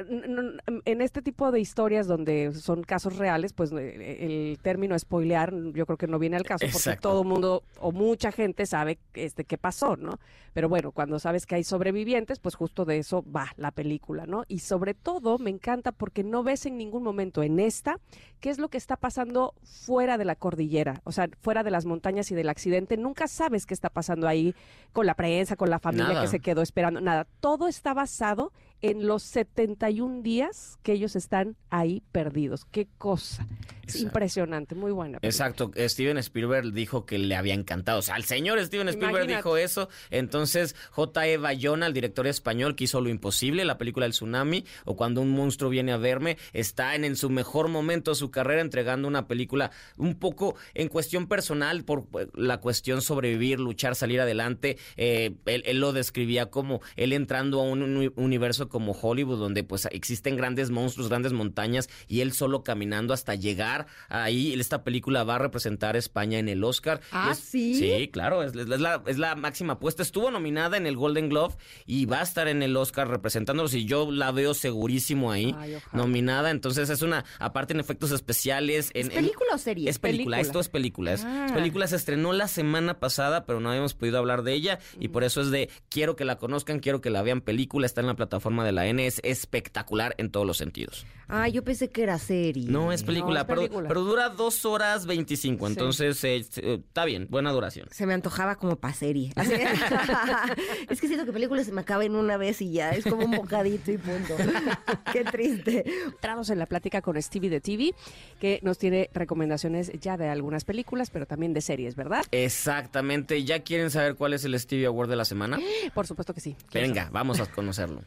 en 0.00 1.00
este 1.00 1.22
tipo 1.22 1.50
de 1.50 1.60
historias 1.60 2.06
donde 2.06 2.52
son 2.52 2.82
casos 2.82 3.16
reales, 3.16 3.52
pues 3.52 3.72
eh, 3.72 4.16
el 4.20 4.58
término 4.60 4.98
spoilear 4.98 5.52
yo 5.72 5.86
creo 5.86 5.96
que 5.96 6.06
no 6.06 6.18
viene 6.18 6.36
al 6.36 6.44
caso 6.44 6.66
porque 6.72 6.96
todo 6.96 7.22
el 7.22 7.28
mundo 7.28 7.62
o 7.78 7.92
mucha 7.92 8.32
gente 8.32 8.66
sabe 8.66 8.98
este 9.14 9.44
qué 9.44 9.58
pasó, 9.58 9.96
¿no? 9.96 10.18
Pero 10.52 10.68
bueno, 10.68 10.90
cuando 10.92 11.18
sabes 11.18 11.46
que 11.46 11.54
hay 11.54 11.64
sobrevivientes, 11.64 12.40
pues 12.40 12.54
justo 12.54 12.84
de 12.84 12.98
eso 12.98 13.24
va 13.24 13.52
la 13.56 13.70
película, 13.70 14.26
¿no? 14.26 14.44
Y 14.48 14.60
sobre 14.60 14.94
todo 14.94 15.38
me 15.38 15.50
encanta 15.50 15.92
porque 15.92 16.24
no 16.24 16.42
ves 16.42 16.66
en 16.66 16.76
ningún 16.76 17.02
momento 17.02 17.42
en 17.42 17.60
esta 17.60 18.00
qué 18.40 18.50
es 18.50 18.58
lo 18.58 18.68
que 18.68 18.78
está 18.78 18.96
pasando 18.96 19.54
fuera 19.62 20.18
de 20.18 20.24
la 20.24 20.34
cordillera, 20.34 21.00
o 21.04 21.12
sea, 21.12 21.28
fuera 21.40 21.62
de 21.62 21.70
las 21.70 21.84
montañas 21.84 22.30
y 22.30 22.34
del 22.34 22.48
accidente. 22.48 22.96
Nunca 22.96 23.28
sabes 23.28 23.66
qué 23.66 23.74
está 23.74 23.90
pasando 23.90 24.26
ahí 24.26 24.54
con 24.92 25.06
la 25.06 25.14
prensa, 25.14 25.56
con 25.56 25.70
la 25.70 25.78
familia 25.78 26.08
Nada. 26.08 26.22
que 26.22 26.28
se 26.28 26.40
quedó 26.40 26.62
esperando, 26.62 27.00
nada. 27.00 27.26
Todo 27.40 27.68
está 27.68 27.94
basado 27.94 28.52
en 28.69 28.69
los 28.82 29.22
71 29.22 30.22
días 30.22 30.78
que 30.82 30.92
ellos 30.92 31.14
están 31.16 31.56
ahí 31.70 32.02
perdidos. 32.12 32.64
Qué 32.64 32.88
cosa. 32.98 33.46
Es 33.82 33.96
Exacto. 33.96 34.06
impresionante, 34.06 34.74
muy 34.76 34.92
buena. 34.92 35.18
película. 35.18 35.28
Exacto, 35.28 35.72
Steven 35.88 36.16
Spielberg 36.18 36.72
dijo 36.72 37.04
que 37.06 37.18
le 37.18 37.34
había 37.34 37.54
encantado. 37.54 37.98
O 37.98 38.02
sea, 38.02 38.14
al 38.14 38.22
señor 38.24 38.60
Steven 38.64 38.88
Spielberg 38.88 39.24
Imagínate. 39.24 39.36
dijo 39.38 39.56
eso. 39.56 39.88
Entonces, 40.10 40.76
J.E. 40.92 41.36
Bayona, 41.38 41.86
el 41.88 41.92
director 41.92 42.26
español 42.28 42.76
que 42.76 42.84
hizo 42.84 43.00
Lo 43.00 43.08
Imposible, 43.08 43.64
la 43.64 43.78
película 43.78 44.06
El 44.06 44.12
Tsunami, 44.12 44.64
o 44.84 44.94
Cuando 44.96 45.20
un 45.22 45.30
monstruo 45.30 45.70
viene 45.70 45.90
a 45.92 45.96
verme, 45.96 46.36
está 46.52 46.94
en, 46.94 47.04
en 47.04 47.16
su 47.16 47.30
mejor 47.30 47.68
momento 47.68 48.12
de 48.12 48.14
su 48.14 48.30
carrera 48.30 48.60
entregando 48.60 49.08
una 49.08 49.26
película 49.26 49.72
un 49.96 50.14
poco 50.14 50.54
en 50.74 50.86
cuestión 50.88 51.26
personal, 51.26 51.84
por 51.84 52.06
eh, 52.20 52.28
la 52.34 52.58
cuestión 52.60 53.02
sobrevivir, 53.02 53.58
luchar, 53.58 53.96
salir 53.96 54.20
adelante. 54.20 54.78
Eh, 54.96 55.34
él, 55.46 55.62
él 55.66 55.80
lo 55.80 55.92
describía 55.92 56.46
como 56.46 56.80
él 56.96 57.12
entrando 57.12 57.60
a 57.60 57.64
un 57.64 57.82
uni- 57.82 58.12
universo 58.14 58.68
como 58.70 58.92
Hollywood, 58.92 59.38
donde 59.38 59.62
pues 59.64 59.86
existen 59.90 60.36
grandes 60.38 60.70
monstruos, 60.70 61.10
grandes 61.10 61.34
montañas, 61.34 61.90
y 62.08 62.22
él 62.22 62.32
solo 62.32 62.64
caminando 62.64 63.12
hasta 63.12 63.34
llegar 63.34 63.86
ahí. 64.08 64.54
Esta 64.58 64.82
película 64.84 65.24
va 65.24 65.34
a 65.34 65.38
representar 65.38 65.96
a 65.96 65.98
España 65.98 66.38
en 66.38 66.48
el 66.48 66.64
Oscar. 66.64 67.00
Ah, 67.12 67.30
es- 67.32 67.38
¿sí? 67.38 67.74
Sí, 67.74 68.08
claro, 68.08 68.42
es, 68.42 68.54
es 68.54 68.68
la, 68.80 69.02
es 69.06 69.18
la 69.18 69.34
máxima 69.34 69.74
apuesta. 69.74 70.02
Estuvo 70.02 70.30
nominada 70.30 70.76
en 70.76 70.86
el 70.86 70.96
Golden 70.96 71.28
Globe 71.28 71.54
y 71.86 72.06
va 72.06 72.20
a 72.20 72.22
estar 72.22 72.48
en 72.48 72.62
el 72.62 72.76
Oscar 72.76 73.08
representándolos 73.08 73.74
y 73.74 73.84
yo 73.84 74.10
la 74.10 74.30
veo 74.32 74.54
segurísimo 74.54 75.32
ahí, 75.32 75.54
Ay, 75.58 75.76
nominada. 75.92 76.50
Entonces 76.50 76.88
es 76.90 77.02
una, 77.02 77.24
aparte 77.38 77.72
en 77.74 77.80
efectos 77.80 78.10
especiales. 78.12 78.90
En, 78.94 79.08
¿Es 79.08 79.16
en- 79.16 79.24
película 79.24 79.54
o 79.54 79.58
serie? 79.58 79.90
es 79.90 79.98
película, 79.98 80.36
Película. 80.36 80.40
esto 80.40 80.60
es 80.60 80.68
película. 80.68 81.16
Ah. 81.24 81.46
es 81.46 81.52
película 81.52 81.86
se 81.86 81.96
estrenó 81.96 82.32
la 82.32 82.46
semana 82.48 83.00
pasada, 83.00 83.46
pero 83.46 83.58
no 83.60 83.70
habíamos 83.70 83.94
podido 83.94 84.18
hablar 84.18 84.42
de 84.42 84.52
ella. 84.54 84.78
Y 85.00 85.08
por 85.08 85.24
eso 85.24 85.40
es 85.40 85.50
de 85.50 85.68
quiero 85.88 86.14
que 86.16 86.24
la 86.24 86.36
conozcan, 86.38 86.78
quiero 86.80 87.00
que 87.00 87.10
la 87.10 87.22
vean 87.22 87.40
película. 87.40 87.86
Está 87.86 88.00
en 88.02 88.06
la 88.06 88.14
plataforma 88.14 88.59
de 88.64 88.72
la 88.72 88.86
N, 88.86 89.06
es 89.06 89.20
espectacular 89.24 90.14
en 90.18 90.30
todos 90.30 90.46
los 90.46 90.56
sentidos. 90.56 91.06
Ah, 91.30 91.48
yo 91.48 91.62
pensé 91.64 91.88
que 91.90 92.02
era 92.02 92.18
serie. 92.18 92.66
No 92.68 92.92
es 92.92 93.02
película, 93.02 93.40
es 93.40 93.46
pero, 93.46 93.60
película. 93.62 93.88
pero 93.88 94.02
dura 94.02 94.28
dos 94.30 94.64
horas 94.64 95.06
veinticinco. 95.06 95.66
Sí. 95.66 95.72
Entonces 95.72 96.22
eh, 96.24 96.44
eh, 96.56 96.80
está 96.86 97.04
bien, 97.04 97.26
buena 97.30 97.52
duración. 97.52 97.88
Se 97.90 98.06
me 98.06 98.14
antojaba 98.14 98.56
como 98.56 98.76
pa' 98.76 98.92
serie. 98.92 99.32
Así- 99.36 99.54
es 100.88 101.00
que 101.00 101.06
siento 101.06 101.24
que 101.26 101.32
películas 101.32 101.66
se 101.66 101.72
me 101.72 101.80
acaban 101.80 102.14
una 102.16 102.36
vez 102.36 102.60
y 102.62 102.72
ya. 102.72 102.90
Es 102.90 103.04
como 103.04 103.24
un 103.24 103.30
bocadito 103.32 103.90
y 103.92 103.98
punto. 103.98 104.34
Qué 105.12 105.24
triste. 105.24 105.84
Entramos 106.06 106.50
en 106.50 106.58
la 106.58 106.66
plática 106.66 107.02
con 107.02 107.20
Stevie 107.20 107.50
de 107.50 107.60
TV, 107.60 107.94
que 108.40 108.60
nos 108.62 108.78
tiene 108.78 109.10
recomendaciones 109.12 109.92
ya 110.00 110.16
de 110.16 110.28
algunas 110.28 110.64
películas, 110.64 111.10
pero 111.10 111.26
también 111.26 111.52
de 111.54 111.60
series, 111.60 111.96
¿verdad? 111.96 112.24
Exactamente. 112.30 113.44
¿Ya 113.44 113.60
quieren 113.60 113.90
saber 113.90 114.14
cuál 114.16 114.32
es 114.34 114.44
el 114.44 114.58
Stevie 114.58 114.86
Award 114.86 115.08
de 115.10 115.16
la 115.16 115.24
semana? 115.24 115.58
Por 115.94 116.06
supuesto 116.06 116.34
que 116.34 116.40
sí. 116.40 116.56
Venga, 116.72 117.08
vamos 117.12 117.40
a 117.40 117.46
conocerlo. 117.46 118.02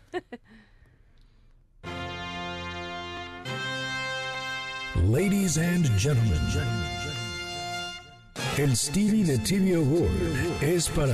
Ladies 5.14 5.60
and 5.60 5.86
gentlemen, 5.96 6.40
el 8.58 8.76
Stevie 8.76 9.24
de 9.24 9.38
TV 9.38 9.76
Award 9.76 10.64
es 10.64 10.90
para 10.90 11.14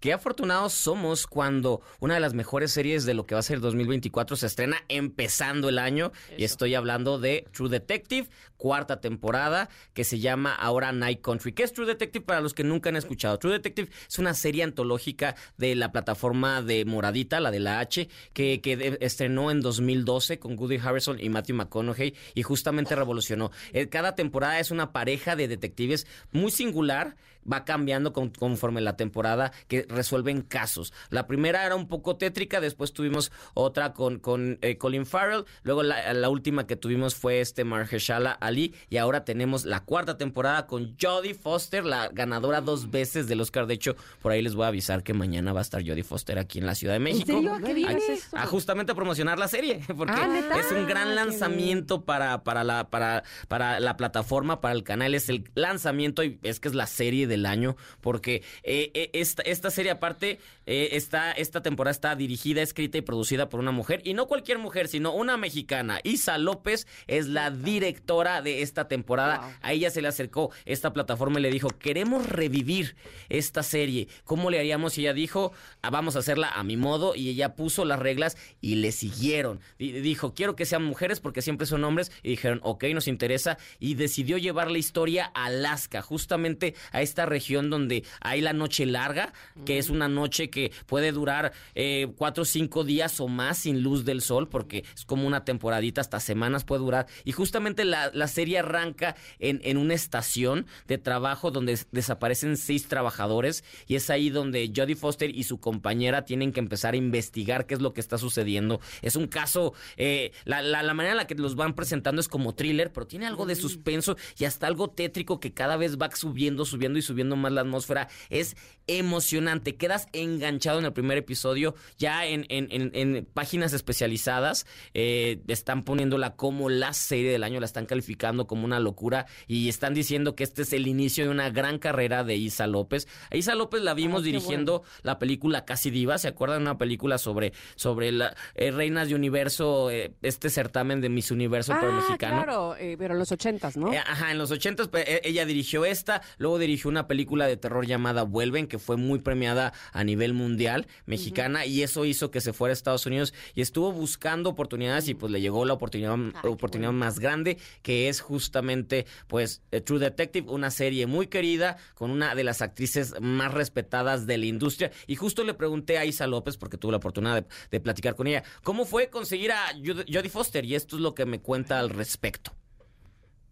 Qué 0.00 0.12
afortunados 0.12 0.74
somos 0.74 1.26
cuando 1.26 1.80
una 1.98 2.14
de 2.14 2.20
las 2.20 2.32
mejores 2.32 2.70
series 2.70 3.04
de 3.04 3.14
lo 3.14 3.26
que 3.26 3.34
va 3.34 3.40
a 3.40 3.42
ser 3.42 3.58
2024 3.58 4.36
se 4.36 4.46
estrena 4.46 4.76
empezando 4.88 5.68
el 5.68 5.78
año. 5.80 6.12
Y 6.36 6.44
estoy 6.44 6.76
hablando 6.76 7.18
de 7.18 7.48
True 7.52 7.68
Detective, 7.68 8.28
cuarta 8.56 9.00
temporada, 9.00 9.68
que 9.94 10.04
se 10.04 10.20
llama 10.20 10.54
ahora 10.54 10.92
Night 10.92 11.20
Country. 11.20 11.52
¿Qué 11.52 11.64
es 11.64 11.72
True 11.72 11.86
Detective 11.86 12.24
para 12.24 12.40
los 12.40 12.54
que 12.54 12.62
nunca 12.62 12.90
han 12.90 12.96
escuchado? 12.96 13.40
True 13.40 13.54
Detective 13.54 13.88
es 14.08 14.18
una 14.20 14.34
serie 14.34 14.62
antológica 14.62 15.34
de 15.56 15.74
la 15.74 15.90
plataforma 15.90 16.62
de 16.62 16.84
Moradita, 16.84 17.40
la 17.40 17.50
de 17.50 17.58
la 17.58 17.80
H, 17.80 18.08
que, 18.32 18.60
que 18.60 18.98
estrenó 19.00 19.50
en 19.50 19.60
2012 19.60 20.38
con 20.38 20.56
Woody 20.56 20.76
Harrison 20.76 21.18
y 21.20 21.28
Matthew 21.28 21.56
McConaughey 21.56 22.14
y 22.34 22.42
justamente 22.44 22.94
revolucionó. 22.94 23.50
Eh, 23.72 23.88
Cada 23.88 24.14
temporada 24.14 24.60
es 24.60 24.70
una 24.70 24.92
pareja 24.92 25.34
de 25.34 25.48
detectives 25.48 26.06
muy 26.30 26.52
singular 26.52 27.16
va 27.50 27.64
cambiando 27.64 28.12
con- 28.12 28.30
conforme 28.30 28.80
la 28.80 28.96
temporada 28.96 29.52
que 29.68 29.86
resuelven 29.88 30.42
casos. 30.42 30.92
La 31.10 31.26
primera 31.26 31.64
era 31.64 31.76
un 31.76 31.88
poco 31.88 32.16
tétrica, 32.16 32.60
después 32.60 32.92
tuvimos 32.92 33.32
otra 33.54 33.92
con, 33.92 34.18
con 34.18 34.58
eh, 34.62 34.78
Colin 34.78 35.06
Farrell, 35.06 35.44
luego 35.62 35.82
la, 35.82 36.12
la 36.12 36.28
última 36.28 36.66
que 36.66 36.76
tuvimos 36.76 37.14
fue 37.14 37.40
este 37.40 37.64
Mahershala 37.64 38.32
Ali 38.32 38.74
y 38.90 38.96
ahora 38.96 39.24
tenemos 39.24 39.64
la 39.64 39.84
cuarta 39.84 40.16
temporada 40.18 40.66
con 40.66 40.96
Jodie 41.00 41.34
Foster, 41.34 41.84
la 41.84 42.08
ganadora 42.08 42.60
dos 42.60 42.90
veces 42.90 43.28
del 43.28 43.40
Oscar. 43.40 43.66
De 43.66 43.74
hecho, 43.74 43.96
por 44.22 44.32
ahí 44.32 44.42
les 44.42 44.54
voy 44.54 44.64
a 44.64 44.68
avisar 44.68 45.02
que 45.02 45.14
mañana 45.14 45.52
va 45.52 45.60
a 45.60 45.62
estar 45.62 45.80
Jodie 45.86 46.02
Foster 46.04 46.38
aquí 46.38 46.58
en 46.58 46.66
la 46.66 46.74
Ciudad 46.74 46.94
de 46.94 47.00
México. 47.00 47.26
serio? 47.32 47.54
¿A 47.54 47.60
qué 47.60 47.74
viene? 47.74 48.00
A 48.32 48.46
justamente 48.46 48.92
a 48.92 48.94
promocionar 48.94 49.38
la 49.38 49.48
serie, 49.48 49.80
porque 49.96 50.14
Ah, 50.16 50.58
es 50.60 50.72
un 50.72 50.86
gran 50.86 51.14
lanzamiento 51.14 52.04
para, 52.04 52.42
para, 52.44 52.64
la, 52.64 52.88
para, 52.90 53.22
para 53.48 53.80
la 53.80 53.96
plataforma, 53.96 54.60
para 54.60 54.74
el 54.74 54.82
canal. 54.82 55.14
Es 55.14 55.28
el 55.28 55.44
lanzamiento 55.54 56.22
y 56.24 56.38
es 56.42 56.60
que 56.60 56.68
es 56.68 56.74
la 56.74 56.86
serie 56.86 57.26
del 57.38 57.46
año, 57.46 57.76
porque 58.00 58.42
eh, 58.62 58.90
eh, 58.94 59.10
esta, 59.14 59.42
esta 59.42 59.70
serie 59.70 59.92
aparte, 59.92 60.38
eh, 60.70 60.90
está, 60.92 61.32
esta 61.32 61.62
temporada 61.62 61.92
está 61.92 62.14
dirigida, 62.14 62.60
escrita 62.60 62.98
y 62.98 63.00
producida 63.00 63.48
por 63.48 63.58
una 63.58 63.72
mujer, 63.72 64.02
y 64.04 64.12
no 64.12 64.26
cualquier 64.26 64.58
mujer, 64.58 64.86
sino 64.86 65.14
una 65.14 65.38
mexicana. 65.38 65.98
Isa 66.04 66.36
López 66.36 66.86
es 67.06 67.26
la 67.26 67.50
directora 67.50 68.42
de 68.42 68.60
esta 68.60 68.86
temporada. 68.86 69.38
Wow. 69.38 69.50
A 69.62 69.72
ella 69.72 69.90
se 69.90 70.02
le 70.02 70.08
acercó 70.08 70.50
esta 70.66 70.92
plataforma 70.92 71.38
y 71.38 71.42
le 71.42 71.50
dijo, 71.50 71.68
queremos 71.70 72.26
revivir 72.28 72.96
esta 73.30 73.62
serie. 73.62 74.08
¿Cómo 74.24 74.50
le 74.50 74.58
haríamos? 74.58 74.98
Y 74.98 75.02
ella 75.02 75.14
dijo, 75.14 75.52
"Ah, 75.80 75.88
vamos 75.88 76.16
a 76.16 76.18
hacerla 76.18 76.48
a 76.50 76.62
mi 76.64 76.76
modo. 76.76 77.14
Y 77.14 77.30
ella 77.30 77.54
puso 77.54 77.84
las 77.86 77.98
reglas 77.98 78.36
y 78.60 78.74
le 78.74 78.92
siguieron. 78.92 79.60
Di- 79.78 79.92
Dijo, 80.00 80.34
quiero 80.34 80.54
que 80.54 80.66
sean 80.66 80.84
mujeres 80.84 81.20
porque 81.20 81.40
siempre 81.40 81.66
son 81.66 81.82
hombres. 81.84 82.12
Y 82.22 82.30
dijeron, 82.30 82.60
ok, 82.62 82.84
nos 82.92 83.08
interesa. 83.08 83.56
Y 83.78 83.94
decidió 83.94 84.36
llevar 84.36 84.70
la 84.70 84.78
historia 84.78 85.30
a 85.34 85.46
Alaska, 85.46 86.02
justamente 86.02 86.74
a 86.92 87.00
esta 87.00 87.24
región 87.24 87.70
donde 87.70 88.04
hay 88.20 88.40
la 88.42 88.52
noche 88.52 88.84
larga, 88.84 89.32
que 89.64 89.78
es 89.78 89.88
una 89.88 90.08
noche 90.08 90.50
que 90.50 90.57
puede 90.86 91.12
durar 91.12 91.52
eh, 91.74 92.08
cuatro 92.16 92.42
o 92.42 92.46
cinco 92.46 92.84
días 92.84 93.20
o 93.20 93.28
más 93.28 93.58
sin 93.58 93.82
luz 93.82 94.04
del 94.04 94.20
sol, 94.20 94.48
porque 94.48 94.84
es 94.94 95.04
como 95.04 95.26
una 95.26 95.44
temporadita, 95.44 96.00
hasta 96.00 96.20
semanas 96.20 96.64
puede 96.64 96.80
durar. 96.82 97.06
Y 97.24 97.32
justamente 97.32 97.84
la, 97.84 98.10
la 98.14 98.28
serie 98.28 98.58
arranca 98.58 99.16
en, 99.38 99.60
en 99.64 99.76
una 99.76 99.94
estación 99.94 100.66
de 100.86 100.98
trabajo 100.98 101.50
donde 101.50 101.72
des- 101.72 101.88
desaparecen 101.92 102.56
seis 102.56 102.88
trabajadores 102.88 103.64
y 103.86 103.94
es 103.96 104.10
ahí 104.10 104.30
donde 104.30 104.72
Jodie 104.74 104.96
Foster 104.96 105.30
y 105.34 105.44
su 105.44 105.60
compañera 105.60 106.24
tienen 106.24 106.52
que 106.52 106.60
empezar 106.60 106.94
a 106.94 106.96
investigar 106.96 107.66
qué 107.66 107.74
es 107.74 107.80
lo 107.80 107.92
que 107.92 108.00
está 108.00 108.18
sucediendo. 108.18 108.80
Es 109.02 109.16
un 109.16 109.26
caso, 109.26 109.74
eh, 109.96 110.32
la, 110.44 110.62
la- 110.62 110.82
la 110.82 110.94
manera 110.94 111.12
en 111.12 111.18
la 111.18 111.26
que 111.26 111.34
los 111.34 111.54
van 111.54 111.74
presentando 111.74 112.20
es 112.20 112.28
como 112.28 112.54
thriller, 112.54 112.92
pero 112.92 113.06
tiene 113.06 113.26
algo 113.26 113.46
de 113.46 113.54
suspenso 113.56 114.16
y 114.38 114.44
hasta 114.44 114.66
algo 114.66 114.88
tétrico 114.90 115.40
que 115.40 115.52
cada 115.52 115.76
vez 115.76 115.98
va 115.98 116.10
subiendo, 116.14 116.64
subiendo 116.64 116.98
y 116.98 117.02
subiendo 117.02 117.36
más 117.36 117.52
la 117.52 117.60
atmósfera. 117.62 118.08
Es 118.30 118.56
emocionante, 118.86 119.76
quedas 119.76 120.06
enganchado 120.12 120.47
en 120.48 120.84
el 120.84 120.92
primer 120.92 121.18
episodio, 121.18 121.74
ya 121.98 122.26
en, 122.26 122.46
en- 122.48 122.68
en- 122.70 122.90
en 122.94 123.26
páginas 123.32 123.72
especializadas 123.72 124.66
eh, 124.94 125.40
están 125.48 125.84
poniéndola 125.84 126.36
como 126.36 126.68
la 126.68 126.92
serie 126.92 127.30
del 127.30 127.44
año, 127.44 127.60
la 127.60 127.66
están 127.66 127.86
calificando 127.86 128.46
como 128.46 128.64
una 128.64 128.80
locura 128.80 129.26
y 129.46 129.68
están 129.68 129.94
diciendo 129.94 130.34
que 130.34 130.44
este 130.44 130.62
es 130.62 130.72
el 130.72 130.86
inicio 130.86 131.24
de 131.24 131.30
una 131.30 131.50
gran 131.50 131.78
carrera 131.78 132.24
de 132.24 132.36
Isa 132.36 132.66
López. 132.66 133.08
A 133.30 133.36
Isa 133.36 133.54
López 133.54 133.82
la 133.82 133.94
vimos 133.94 134.22
Ah, 134.22 134.24
dirigiendo 134.24 134.82
la 135.02 135.18
película 135.18 135.64
Casi 135.64 135.90
Diva, 135.90 136.18
¿se 136.18 136.28
acuerdan? 136.28 136.62
Una 136.62 136.78
película 136.78 137.18
sobre, 137.18 137.52
sobre 137.76 138.12
la, 138.12 138.34
eh, 138.54 138.70
Reinas 138.70 139.08
de 139.08 139.14
Universo, 139.14 139.90
eh, 139.90 140.12
este 140.22 140.50
certamen 140.50 141.00
de 141.00 141.08
Miss 141.08 141.30
Universo 141.30 141.72
pero 141.80 141.92
ah, 141.92 141.96
mexicano. 141.96 142.42
claro, 142.44 142.76
eh, 142.76 142.96
pero 142.98 143.14
en 143.14 143.18
los 143.20 143.30
ochentas, 143.32 143.76
¿no? 143.76 143.90
Ajá, 143.92 144.30
en 144.32 144.38
los 144.38 144.50
ochentas 144.50 144.88
ella 145.22 145.44
dirigió 145.44 145.84
esta, 145.84 146.22
luego 146.38 146.58
dirigió 146.58 146.88
una 146.90 147.06
película 147.06 147.46
de 147.46 147.56
terror 147.56 147.86
llamada 147.86 148.22
Vuelven, 148.22 148.66
que 148.66 148.78
fue 148.78 148.96
muy 148.96 149.18
premiada 149.20 149.72
a 149.92 150.04
nivel 150.04 150.32
mundial, 150.38 150.86
mexicana, 151.06 151.66
y 151.66 151.82
eso 151.82 152.04
hizo 152.04 152.30
que 152.30 152.40
se 152.40 152.52
fuera 152.52 152.72
a 152.72 152.74
Estados 152.74 153.04
Unidos 153.06 153.34
y 153.54 153.60
estuvo 153.60 153.92
buscando 153.92 154.48
oportunidades 154.50 155.08
y 155.08 155.14
pues 155.14 155.30
le 155.32 155.40
llegó 155.40 155.64
la 155.64 155.74
oportunidad, 155.74 156.14
oportunidad 156.44 156.90
bueno. 156.90 157.04
más 157.04 157.18
grande, 157.18 157.58
que 157.82 158.08
es 158.08 158.20
justamente 158.20 159.04
pues 159.26 159.60
eh, 159.72 159.80
True 159.80 159.98
Detective, 159.98 160.50
una 160.50 160.70
serie 160.70 161.06
muy 161.06 161.26
querida 161.26 161.76
con 161.94 162.10
una 162.10 162.34
de 162.34 162.44
las 162.44 162.62
actrices 162.62 163.14
más 163.20 163.52
respetadas 163.52 164.26
de 164.26 164.38
la 164.38 164.46
industria. 164.46 164.90
Y 165.06 165.16
justo 165.16 165.44
le 165.44 165.54
pregunté 165.54 165.98
a 165.98 166.04
Isa 166.04 166.26
López, 166.26 166.56
porque 166.56 166.78
tuve 166.78 166.92
la 166.92 166.98
oportunidad 166.98 167.42
de, 167.42 167.48
de 167.70 167.80
platicar 167.80 168.14
con 168.14 168.26
ella, 168.26 168.44
¿cómo 168.62 168.84
fue 168.86 169.10
conseguir 169.10 169.52
a 169.52 169.72
Jod- 169.74 170.06
Jodie 170.12 170.30
Foster? 170.30 170.64
Y 170.64 170.74
esto 170.74 170.96
es 170.96 171.02
lo 171.02 171.14
que 171.14 171.26
me 171.26 171.40
cuenta 171.40 171.78
al 171.78 171.90
respecto. 171.90 172.52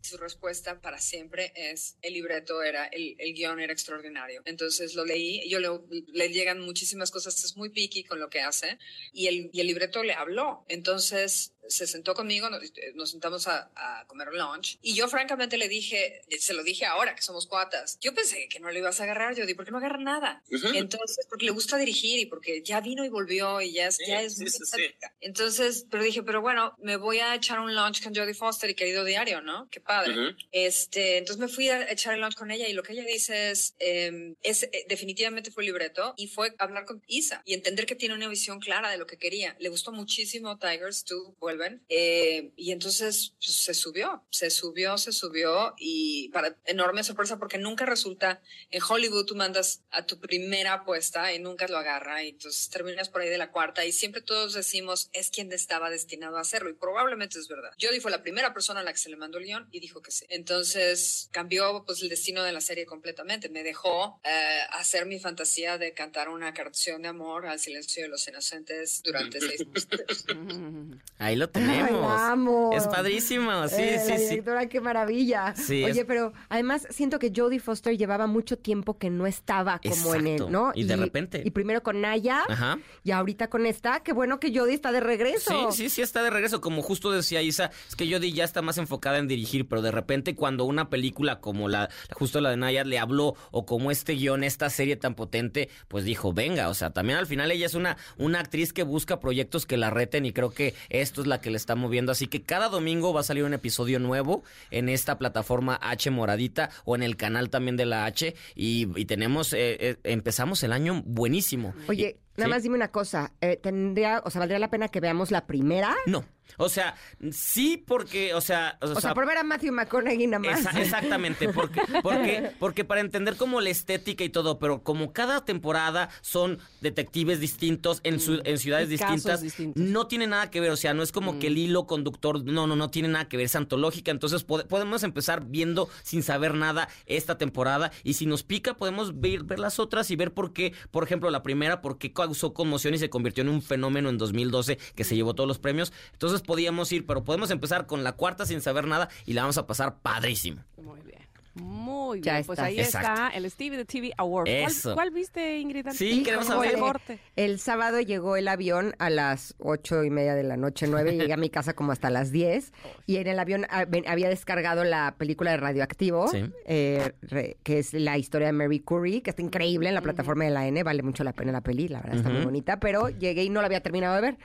Su 0.07 0.17
respuesta 0.17 0.81
para 0.81 0.99
siempre 1.01 1.53
es 1.55 1.97
el 2.03 2.15
libreto 2.15 2.63
era, 2.63 2.87
el, 2.87 3.17
el 3.19 3.35
guion 3.35 3.61
era 3.61 3.73
extraordinario. 3.73 4.43
Entonces 4.45 4.95
lo 4.95 5.05
leí, 5.05 5.49
yo 5.49 5.61
le, 5.61 5.69
le 6.13 6.29
llegan 6.31 6.61
muchísimas 6.61 7.11
cosas, 7.11 7.43
es 7.45 7.57
muy 7.57 7.71
picky 7.71 8.05
con 8.05 8.21
lo 8.21 8.31
que 8.31 8.41
hace 8.41 8.79
y 9.13 9.27
el, 9.27 9.51
y 9.53 9.61
el 9.61 9.67
libreto 9.67 10.03
le 10.03 10.15
habló. 10.15 10.65
Entonces 10.69 11.56
se 11.69 11.87
sentó 11.87 12.15
conmigo, 12.15 12.49
nos, 12.51 12.63
nos 12.95 13.11
sentamos 13.11 13.47
a, 13.49 13.71
a, 13.75 14.07
comer 14.07 14.29
lunch 14.33 14.79
y 14.83 14.95
yo 14.95 15.09
francamente 15.09 15.57
le 15.59 15.69
dije, 15.69 16.23
se 16.39 16.55
lo 16.55 16.63
dije 16.63 16.87
ahora 16.87 17.15
que 17.15 17.23
somos 17.23 17.47
cuatas, 17.47 17.99
yo 18.01 18.15
pensé 18.15 18.49
que 18.49 18.61
no 18.61 18.71
le 18.71 18.79
ibas 18.79 19.01
a 19.01 19.05
agarrar, 19.05 19.35
yo 19.35 19.45
dije, 19.45 19.57
¿por 19.57 19.65
qué 19.65 19.71
no 19.71 19.79
agarra 19.79 19.99
nada? 19.99 20.43
Uh 20.51 20.57
-huh. 20.57 20.77
Entonces, 20.77 21.27
porque 21.29 21.47
le 21.47 21.53
gusta 21.53 21.77
dirigir 21.77 22.19
y 22.21 22.27
porque 22.27 22.63
ya 22.63 22.81
vino 22.81 23.05
y 23.05 23.09
volvió 23.09 23.61
y 23.61 23.73
ya, 23.73 23.89
es, 23.89 23.97
sí, 23.97 24.05
ya 24.07 24.23
es 24.23 24.37
sí, 24.37 24.47
sí, 24.49 24.95
Entonces, 25.21 25.87
pero 25.91 26.03
dije, 26.03 26.23
pero 26.23 26.41
bueno, 26.41 26.75
me 26.79 26.97
voy 26.97 27.19
a 27.19 27.35
echar 27.35 27.59
un 27.61 27.75
lunch 27.75 28.03
con 28.03 28.15
Jodie 28.15 28.35
Foster 28.35 28.71
y 28.71 28.75
querido 28.75 29.05
diario, 29.05 29.41
¿no? 29.41 29.69
Qué 29.71 29.81
padre. 29.81 30.13
Uh 30.13 30.17
-huh. 30.17 30.37
Este, 30.53 31.19
entonces 31.19 31.41
me 31.41 31.49
fui 31.49 31.69
a 31.69 31.91
echar 31.91 32.15
el 32.15 32.21
lunch 32.21 32.35
con 32.35 32.51
ella 32.51 32.69
y 32.69 32.73
lo 32.73 32.83
que 32.83 32.93
ella 32.93 33.05
dice 33.05 33.51
es, 33.51 33.75
eh, 33.79 34.35
es 34.43 34.65
eh, 34.65 34.85
definitivamente 34.89 35.51
fue 35.51 35.65
libreto 35.65 36.15
y 36.17 36.29
fue 36.29 36.55
hablar 36.59 36.85
con 36.85 37.03
Isa 37.07 37.43
y 37.45 37.55
entender 37.55 37.87
que 37.87 37.95
tiene 37.95 38.15
una 38.15 38.29
visión 38.29 38.61
clara 38.61 38.91
de 38.91 38.99
lo 38.99 39.07
que 39.07 39.17
quería. 39.17 39.57
Le 39.59 39.69
gustó 39.69 39.93
muchísimo 39.93 40.59
Tigers, 40.59 41.05
tú 41.05 41.35
vuelven. 41.57 41.83
Eh, 41.89 42.53
y 42.57 42.73
entonces 42.73 43.35
pues, 43.39 43.57
se 43.57 43.75
subió, 43.75 44.25
se 44.31 44.51
subió, 44.51 44.99
se 44.99 45.13
subió 45.13 45.75
y 45.79 46.29
para 46.31 46.57
enorme 46.65 47.03
sorpresa 47.05 47.39
porque 47.39 47.59
nunca 47.59 47.87
resulta, 47.87 48.41
en 48.71 48.83
Hollywood 48.83 49.27
tú 49.27 49.35
mandas 49.35 49.83
a 49.91 50.07
tu 50.07 50.19
primera 50.21 50.75
apuesta 50.75 51.33
y 51.33 51.39
nunca 51.39 51.67
lo 51.69 51.79
agarra 51.79 52.23
y 52.23 52.31
entonces 52.31 52.69
terminas 52.71 53.09
por 53.09 53.23
ahí 53.23 53.29
de 53.29 53.39
la 53.39 53.51
cuarta 53.51 53.85
y 53.85 53.93
siempre 53.93 54.21
todos 54.21 54.55
decimos 54.55 55.11
es 55.13 55.31
quien 55.31 55.53
estaba 55.53 55.91
destinado 55.91 56.37
a 56.37 56.41
hacerlo 56.41 56.71
y 56.71 56.75
probablemente 56.75 57.39
es 57.39 57.49
verdad. 57.49 57.71
Jodie 57.81 58.01
fue 58.01 58.11
la 58.11 58.23
primera 58.23 58.53
persona 58.53 58.81
a 58.81 58.83
la 58.83 58.93
que 58.93 58.99
se 58.99 59.11
le 59.11 59.17
mandó 59.17 59.39
el 59.39 59.45
guion 59.45 59.69
y 59.71 59.81
dijo 59.81 60.03
que 60.03 60.11
sí. 60.11 60.27
Entonces 60.29 61.29
cambió 61.33 61.85
pues 61.85 62.03
el 62.03 62.09
destino 62.09 62.43
de 62.43 62.53
la 62.53 62.61
serie 62.61 62.87
completamente. 62.87 63.49
Me 63.49 63.63
dejó 63.63 64.21
eh, 64.25 64.61
hacer 64.71 65.07
mi 65.07 65.19
fantasía 65.19 65.79
de 65.79 65.93
cantar 65.93 66.29
una 66.29 66.53
canción 66.55 67.03
de 67.03 67.09
amor 67.09 67.47
al 67.47 67.59
silencio 67.59 68.03
de 68.03 68.09
los 68.09 68.27
inocentes 68.29 69.03
durante 69.03 69.41
seis 69.41 69.67
meses. 69.67 70.25
Ahí 71.19 71.37
lo 71.37 71.46
tenemos. 71.49 72.13
Ay, 72.13 72.33
amo. 72.33 72.71
Es 72.75 72.87
padrísimo, 72.89 73.69
sí, 73.69 73.75
eh, 73.83 74.01
sí, 74.05 74.11
la 74.13 74.19
sí. 74.19 74.25
directora, 74.31 74.67
qué 74.69 74.81
maravilla. 74.81 75.55
Sí, 75.57 75.85
Oye, 75.85 76.01
es- 76.01 76.07
pero 76.07 76.33
además 76.49 76.87
siento 76.91 77.19
que 77.19 77.33
Jodie 77.35 77.61
Foster 77.61 77.97
llevaba 77.97 78.27
mucho 78.27 78.59
tiempo 78.59 78.99
que 78.99 79.11
no 79.11 79.27
estaba 79.27 79.81
como 79.81 80.15
en 80.15 80.27
él, 80.27 80.47
¿no? 80.51 80.73
Y 80.75 80.85
de 80.85 80.97
repente. 80.97 81.43
Y 81.45 81.51
primero 81.51 81.83
con 81.83 82.01
Naya 82.01 82.43
Ajá. 82.49 82.79
y 83.05 83.11
ahorita 83.11 83.49
con 83.49 83.67
esta. 83.67 84.01
Qué 84.01 84.13
bueno 84.13 84.41
que 84.41 84.57
Jodie 84.57 84.75
está 84.75 84.93
de 84.93 85.01
regreso. 85.01 85.71
Sí, 85.73 85.85
sí, 85.85 85.89
sí 85.91 86.03
está 86.03 86.23
de 86.23 86.31
regreso. 86.31 86.61
Como 86.61 86.83
justo 86.83 87.11
decía 87.11 87.43
Isa, 87.43 87.71
es 87.89 87.97
que 87.97 88.11
Jodie 88.13 88.33
ya 88.33 88.45
está 88.45 88.63
más 88.63 88.79
enfocada 88.79 89.19
en 89.19 89.29
dirigir, 89.29 89.69
pero 89.69 89.83
de 89.83 89.91
repente 89.91 90.35
cuando 90.35 90.65
una 90.65 90.91
película 90.91 91.41
como 91.41 91.69
la, 91.69 91.89
justo 92.13 92.41
la 92.41 92.51
de 92.51 92.57
Naya 92.57 92.85
le 92.85 92.99
habló, 92.99 93.35
o 93.51 93.67
como 93.67 93.91
este 93.91 94.15
guion, 94.15 94.45
esta 94.45 94.71
serie 94.71 94.97
tan 94.97 95.15
potente, 95.15 95.69
pues 95.89 96.05
dijo, 96.05 96.33
venga, 96.33 96.69
o 96.69 96.75
sea, 96.75 96.91
también 96.91 97.19
al 97.19 97.27
final 97.27 97.51
ella 97.51 97.67
es 97.67 97.75
una, 97.75 97.97
una 98.17 98.41
actriz 98.41 98.73
que 98.73 98.83
busca 98.83 99.21
proyectos 99.21 99.67
que 99.67 99.77
la 99.77 99.91
reten 99.91 100.25
y 100.27 100.33
creo 100.33 100.51
que 100.51 100.75
esto 100.89 101.21
es 101.21 101.27
la 101.27 101.36
que 101.41 101.51
le 101.51 101.57
está 101.57 101.75
moviendo. 101.75 102.13
Así 102.13 102.27
que 102.27 102.43
cada 102.43 102.69
domingo 102.69 103.13
va 103.13 103.21
a 103.21 103.25
salir 103.25 103.45
un 103.45 103.55
episodio 103.55 103.99
nuevo 103.99 104.43
en 104.71 104.89
esta 104.89 105.19
plataforma 105.19 105.79
H 105.83 106.11
Moradita 106.11 106.71
o 106.85 106.95
en 106.97 107.03
el 107.03 107.17
canal 107.17 107.51
también 107.51 107.77
de 107.77 107.87
la 107.87 108.05
H 108.07 108.35
y, 108.55 108.89
y 109.01 109.05
tenemos, 109.07 109.53
eh, 109.53 109.77
eh, 109.81 109.97
empezamos 110.05 110.63
el 110.63 110.73
año 110.73 111.03
buenísimo. 111.05 111.75
Oye, 111.89 112.17
Y- 112.19 112.41
nada 112.41 112.47
sí. 112.49 112.51
más 112.51 112.63
dime 112.63 112.77
una 112.77 112.89
cosa. 112.89 113.33
eh, 113.41 113.59
¿Tendría, 113.63 114.21
o 114.25 114.31
sea, 114.31 114.41
valdría 114.41 114.59
la 114.59 114.71
pena 114.71 114.89
que 114.89 115.01
veamos 115.01 115.31
la 115.31 115.47
primera? 115.47 115.95
No. 116.07 116.25
O 116.59 116.69
sea, 116.69 116.95
sí 117.33 117.83
porque, 117.87 118.35
o 118.35 118.41
sea, 118.41 118.79
O 118.81 119.01
sea, 119.01 119.15
por 119.15 119.27
ver 119.27 119.39
a 119.39 119.43
Matthew 119.45 119.73
McConaughey 119.73 120.27
nada 120.27 120.39
más. 120.39 120.75
Exactamente, 120.77 121.49
porque, 121.53 121.81
porque, 122.03 122.51
porque 122.59 122.85
para 122.85 123.01
entender 123.01 123.37
como 123.37 123.61
la 123.61 123.71
estética 123.71 124.25
y 124.25 124.29
todo, 124.29 124.59
pero 124.59 124.83
como 124.83 125.13
cada 125.13 125.45
temporada 125.45 126.09
son 126.21 126.59
detectives 126.81 127.41
distintos 127.41 128.01
en, 128.05 128.21
su- 128.21 128.41
en 128.45 128.59
ciudades 128.59 128.89
distintas, 128.89 129.43
no 129.75 130.07
tiene 130.07 130.27
nada 130.27 130.51
que 130.51 130.61
ver, 130.61 130.71
o 130.71 130.77
sea, 130.77 130.95
no 130.95 131.03
es 131.03 131.13
como 131.13 131.39
que 131.39 131.49
el 131.49 131.59
hilo 131.59 131.87
conductor, 131.87 132.45
no, 132.45 132.67
no, 132.67 132.77
no 132.77 132.91
tiene 132.91 133.09
nada 133.09 133.29
que 133.29 133.37
ver, 133.37 133.47
es 133.47 133.57
antológica, 133.57 134.11
entonces 134.11 134.47
pode- 134.47 134.65
podemos 134.67 135.03
empezar 135.03 135.45
viendo 135.47 135.89
sin 136.03 136.23
saber 136.23 136.55
nada 136.55 136.89
esta 137.07 137.39
temporada 137.39 137.91
y 138.05 138.15
si 138.15 138.27
nos 138.27 138.43
pica 138.43 138.75
podemos 138.75 139.21
ver, 139.21 139.45
ver 139.45 139.59
las 139.59 139.79
otras 139.79 140.11
y 140.11 140.17
ver 140.17 140.33
por 140.33 140.53
qué, 140.53 140.73
por 140.91 141.05
ejemplo, 141.05 141.31
la 141.31 141.43
primera, 141.43 141.81
por 141.83 141.99
qué 141.99 142.13
causó 142.13 142.53
conmoción 142.55 142.95
y 142.95 142.99
se 142.99 143.11
convirtió 143.11 143.43
en 143.43 143.49
un 143.49 143.63
fenómeno 143.63 144.09
en 144.09 144.19
2012 144.19 144.79
que 144.95 145.05
se 145.05 145.15
llevó 145.17 145.35
todos 145.35 145.49
los 145.49 145.59
premios, 145.59 145.93
entonces 146.13 146.36
podíamos 146.43 146.93
ir, 146.93 147.07
pero 147.07 147.25
podemos 147.25 147.51
empezar 147.51 147.87
con 147.87 148.05
la 148.05 148.13
cuarta 148.13 148.47
sin 148.47 148.61
saber 148.61 148.87
nada 148.87 149.09
y 149.25 149.33
la 149.33 149.43
vamos 149.43 149.59
a 149.59 149.67
pasar 149.67 149.99
padrísimo. 150.01 150.63
Muy 150.77 151.01
bien. 151.01 151.26
Muy 151.61 152.21
Ya 152.21 152.35
bien. 152.35 152.45
Pues 152.47 152.59
ahí 152.59 152.79
Exacto. 152.79 153.09
está 153.09 153.29
el 153.37 153.51
Stevie 153.51 153.79
the 153.79 153.85
TV 153.87 154.13
Award. 154.19 154.45
¿Cuál- 154.47 154.71
Eso. 154.71 154.95
¿Cuál, 154.95 155.11
viste, 155.11 155.59
Ingrid? 155.59 155.89
Sí, 155.91 156.23
queremos 156.23 156.47
saber. 156.47 156.79
corte. 156.79 157.19
El 157.35 157.59
sábado 157.59 158.01
llegó 158.01 158.37
el 158.37 158.47
avión 158.49 158.95
a 158.99 159.09
las 159.11 159.55
ocho 159.59 160.05
y 160.05 160.11
media 160.11 160.35
de 160.35 160.43
la 160.43 160.57
noche, 160.57 160.87
nueve, 160.87 161.15
y 161.15 161.19
llegué 161.19 161.33
a 161.33 161.37
mi 161.39 161.49
casa 161.51 161.73
como 161.75 161.93
hasta 161.93 162.11
las 162.11 162.31
10. 162.31 162.73
Y 163.07 163.17
en 163.17 163.27
el 163.29 163.39
avión 163.39 163.67
ah, 163.71 163.87
había 164.07 164.29
descargado 164.29 164.85
la 164.85 165.15
película 165.17 165.53
de 165.53 165.57
Radioactivo, 165.59 166.29
Sí. 166.29 166.45
eh, 166.67 167.13
re- 167.23 167.57
que 167.63 167.79
es 167.79 167.93
la 167.95 168.19
historia 168.19 168.49
de 168.49 168.53
Mary 168.53 168.81
Curry, 168.81 169.21
que 169.23 169.31
está 169.31 169.43
increíble 169.43 169.89
en 169.89 169.95
la 169.95 170.03
plataforma 170.03 170.45
de 170.45 170.51
la 170.51 170.67
N, 170.67 170.83
vale 170.83 171.03
mucho 171.03 171.25
la 171.25 171.33
pena 171.33 171.53
la 171.53 171.61
peli, 171.63 171.89
la 171.89 172.01
verdad 172.01 172.17
está 172.17 172.29
muy 172.31 172.45
bonita, 172.45 172.79
pero 172.81 173.09
llegué 173.09 173.45
y 173.45 173.49
no 173.49 173.61
la 173.61 173.67
había 173.67 173.81
terminado 173.81 174.15
de 174.17 174.21
ver. 174.21 174.39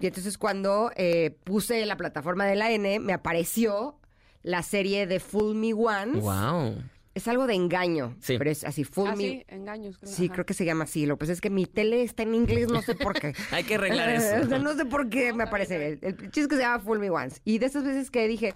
Y 0.00 0.06
entonces 0.06 0.36
cuando 0.38 0.90
eh, 0.96 1.36
puse 1.44 1.84
la 1.86 1.96
plataforma 1.96 2.46
de 2.46 2.56
la 2.56 2.70
N, 2.72 2.98
me 3.00 3.12
apareció 3.12 3.98
la 4.46 4.62
serie 4.62 5.06
de 5.06 5.18
Fool 5.20 5.54
Me 5.56 5.74
Once. 5.74 6.20
Wow. 6.20 6.82
Es 7.14 7.26
algo 7.28 7.46
de 7.46 7.54
engaño, 7.54 8.14
Sí. 8.20 8.36
pero 8.38 8.50
es 8.50 8.62
así, 8.62 8.84
Fool 8.84 9.08
Ah, 9.08 9.16
Me... 9.16 9.22
sí, 9.24 9.44
engaños. 9.48 9.96
creo. 9.98 10.12
Sí, 10.12 10.26
Ajá. 10.26 10.34
creo 10.34 10.46
que 10.46 10.54
se 10.54 10.64
llama 10.64 10.84
así. 10.84 11.04
Lo 11.06 11.16
que 11.16 11.20
pasa 11.20 11.32
es 11.32 11.40
que 11.40 11.50
mi 11.50 11.64
tele 11.66 12.02
está 12.02 12.22
en 12.22 12.34
inglés, 12.34 12.68
no 12.68 12.80
sé 12.82 12.94
por 12.94 13.18
qué. 13.18 13.34
Hay 13.52 13.64
que 13.64 13.74
arreglar 13.74 14.08
O 14.16 14.20
sea, 14.20 14.38
eso. 14.40 14.58
no 14.58 14.74
sé 14.76 14.84
por 14.84 15.08
qué 15.08 15.32
me 15.32 15.44
aparece. 15.44 15.76
El, 15.76 15.98
el 16.02 16.16
chiste 16.30 16.48
que 16.48 16.56
se 16.56 16.62
llama 16.62 16.78
Fool 16.80 16.98
Me 17.00 17.10
Once. 17.10 17.40
Y 17.44 17.58
de 17.58 17.66
esas 17.66 17.84
veces 17.84 18.10
que 18.10 18.28
dije, 18.28 18.54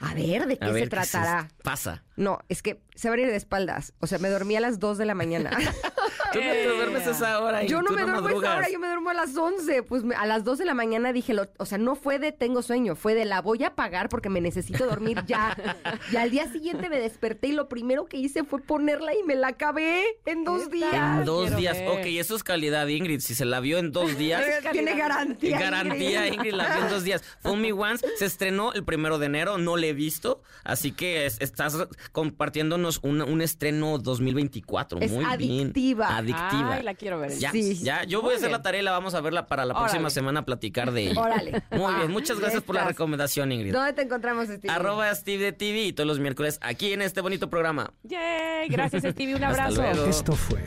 a 0.00 0.12
ver, 0.14 0.46
¿de 0.46 0.58
qué 0.58 0.64
A 0.64 0.68
ver, 0.70 0.84
se 0.84 0.90
¿qué 0.90 0.90
tratará? 0.90 1.40
esto? 1.42 1.54
Pasa. 1.62 2.02
No, 2.16 2.40
es 2.48 2.62
que 2.62 2.80
se 2.96 3.08
va 3.08 3.14
a 3.14 3.18
ir 3.20 3.26
de 3.28 3.36
espaldas. 3.36 3.92
O 4.00 4.06
sea, 4.08 4.18
me 4.18 4.28
dormí 4.28 4.56
a 4.56 4.60
las 4.60 4.78
2 4.80 4.98
de 4.98 5.04
la 5.06 5.14
mañana. 5.14 5.50
Tú 6.32 6.38
no 6.40 6.44
te 6.52 6.66
duermes 6.68 7.06
a 7.06 7.10
esa 7.10 7.40
hora 7.40 7.64
y 7.64 7.68
yo 7.68 7.80
no 7.82 7.88
tú 7.88 7.94
me 7.94 8.02
duermo 8.02 8.26
a 8.26 8.30
esa 8.30 8.56
hora, 8.56 8.68
yo 8.70 8.78
me 8.78 8.86
duermo 8.86 9.10
a 9.10 9.14
las 9.14 9.36
11. 9.36 9.82
Pues 9.82 10.02
a 10.16 10.26
las 10.26 10.44
2 10.44 10.58
de 10.58 10.64
la 10.64 10.74
mañana 10.74 11.12
dije, 11.12 11.34
lo- 11.34 11.48
o 11.58 11.66
sea, 11.66 11.78
no 11.78 11.96
fue 11.96 12.18
de 12.18 12.32
tengo 12.32 12.62
sueño, 12.62 12.94
fue 12.96 13.14
de 13.14 13.24
la 13.24 13.40
voy 13.40 13.64
a 13.64 13.74
pagar 13.74 14.08
porque 14.08 14.28
me 14.28 14.40
necesito 14.40 14.86
dormir 14.86 15.22
ya. 15.26 15.56
y 16.12 16.16
al 16.16 16.30
día 16.30 16.50
siguiente 16.50 16.88
me 16.88 16.98
desperté 17.00 17.48
y 17.48 17.52
lo 17.52 17.68
primero 17.68 18.06
que 18.06 18.16
hice 18.16 18.44
fue 18.44 18.60
ponerla 18.60 19.12
y 19.14 19.22
me 19.24 19.34
la 19.34 19.48
acabé 19.48 20.02
en 20.26 20.44
dos 20.44 20.70
días. 20.70 20.92
En 20.92 21.24
dos 21.24 21.42
quiero 21.46 21.56
días. 21.58 21.78
ver. 21.78 21.88
Ok, 21.88 22.06
eso 22.06 22.36
es 22.36 22.42
calidad, 22.44 22.86
Ingrid. 22.86 23.20
Si 23.20 23.34
se 23.34 23.44
la 23.44 23.60
vio 23.60 23.78
en 23.78 23.92
dos 23.92 24.16
días, 24.18 24.44
Tiene 24.72 24.94
garantía. 24.94 25.58
garantía, 25.58 26.28
Ingrid 26.28 26.52
la 26.54 26.74
vio 26.76 26.84
en 26.84 26.90
dos 26.90 27.04
días. 27.04 27.22
Fool 27.42 27.58
Me 27.58 27.72
Once 27.72 28.06
se 28.18 28.24
estrenó 28.26 28.72
el 28.72 28.84
primero 28.84 29.18
de 29.18 29.26
enero, 29.26 29.58
no 29.58 29.76
le 29.76 29.90
he 29.90 29.92
visto, 29.92 30.42
así 30.64 30.92
que 30.92 31.26
es- 31.26 31.40
estás 31.40 31.76
compartiéndonos 32.12 33.00
un, 33.02 33.22
un 33.22 33.40
estreno 33.40 33.98
2024. 33.98 34.98
Es 35.00 35.10
Muy 35.10 35.24
bien. 35.38 35.72
Adictiva. 36.20 36.48
Adictiva. 36.48 36.74
Ay, 36.74 36.82
la 36.82 36.94
quiero 36.94 37.18
ver. 37.18 37.32
Ya, 37.38 37.50
Sí. 37.52 37.78
ya, 37.82 38.04
yo 38.04 38.20
voy 38.20 38.28
Muy 38.28 38.34
a 38.34 38.36
hacer 38.36 38.48
bien. 38.48 38.58
la 38.58 38.62
tarea 38.62 38.80
y 38.80 38.84
la 38.84 38.92
vamos 38.92 39.14
a 39.14 39.20
verla 39.20 39.46
para 39.46 39.64
la 39.66 39.74
próxima 39.74 40.00
Órale. 40.02 40.10
semana 40.14 40.40
a 40.40 40.44
platicar 40.44 40.92
de 40.92 41.10
ella. 41.10 41.20
Órale. 41.20 41.62
Muy 41.72 41.94
bien, 41.94 42.10
muchas 42.10 42.38
gracias 42.40 42.62
por 42.62 42.76
la 42.76 42.84
recomendación, 42.86 43.52
Ingrid. 43.52 43.72
¿Dónde 43.72 43.92
te 43.92 44.02
encontramos, 44.02 44.46
Steve? 44.46 44.72
Arroba 44.72 45.14
Steve 45.14 45.44
de 45.44 45.52
TV 45.52 45.84
y 45.86 45.92
todos 45.92 46.06
los 46.06 46.18
miércoles 46.20 46.58
aquí 46.62 46.92
en 46.92 47.02
este 47.02 47.20
bonito 47.20 47.50
programa. 47.50 47.92
Yay, 48.04 48.68
gracias 48.68 49.02
Stevie, 49.02 49.34
un 49.34 49.44
Hasta 49.44 49.64
abrazo. 49.66 49.82
luego. 49.82 50.06
Esto 50.06 50.32
fue 50.32 50.64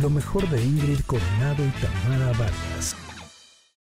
lo 0.00 0.10
mejor 0.10 0.48
de 0.50 0.60
Ingrid 0.62 1.00
Coronado 1.06 1.64
y 1.64 1.70
Tamara 1.80 2.26
Vargas. 2.38 2.96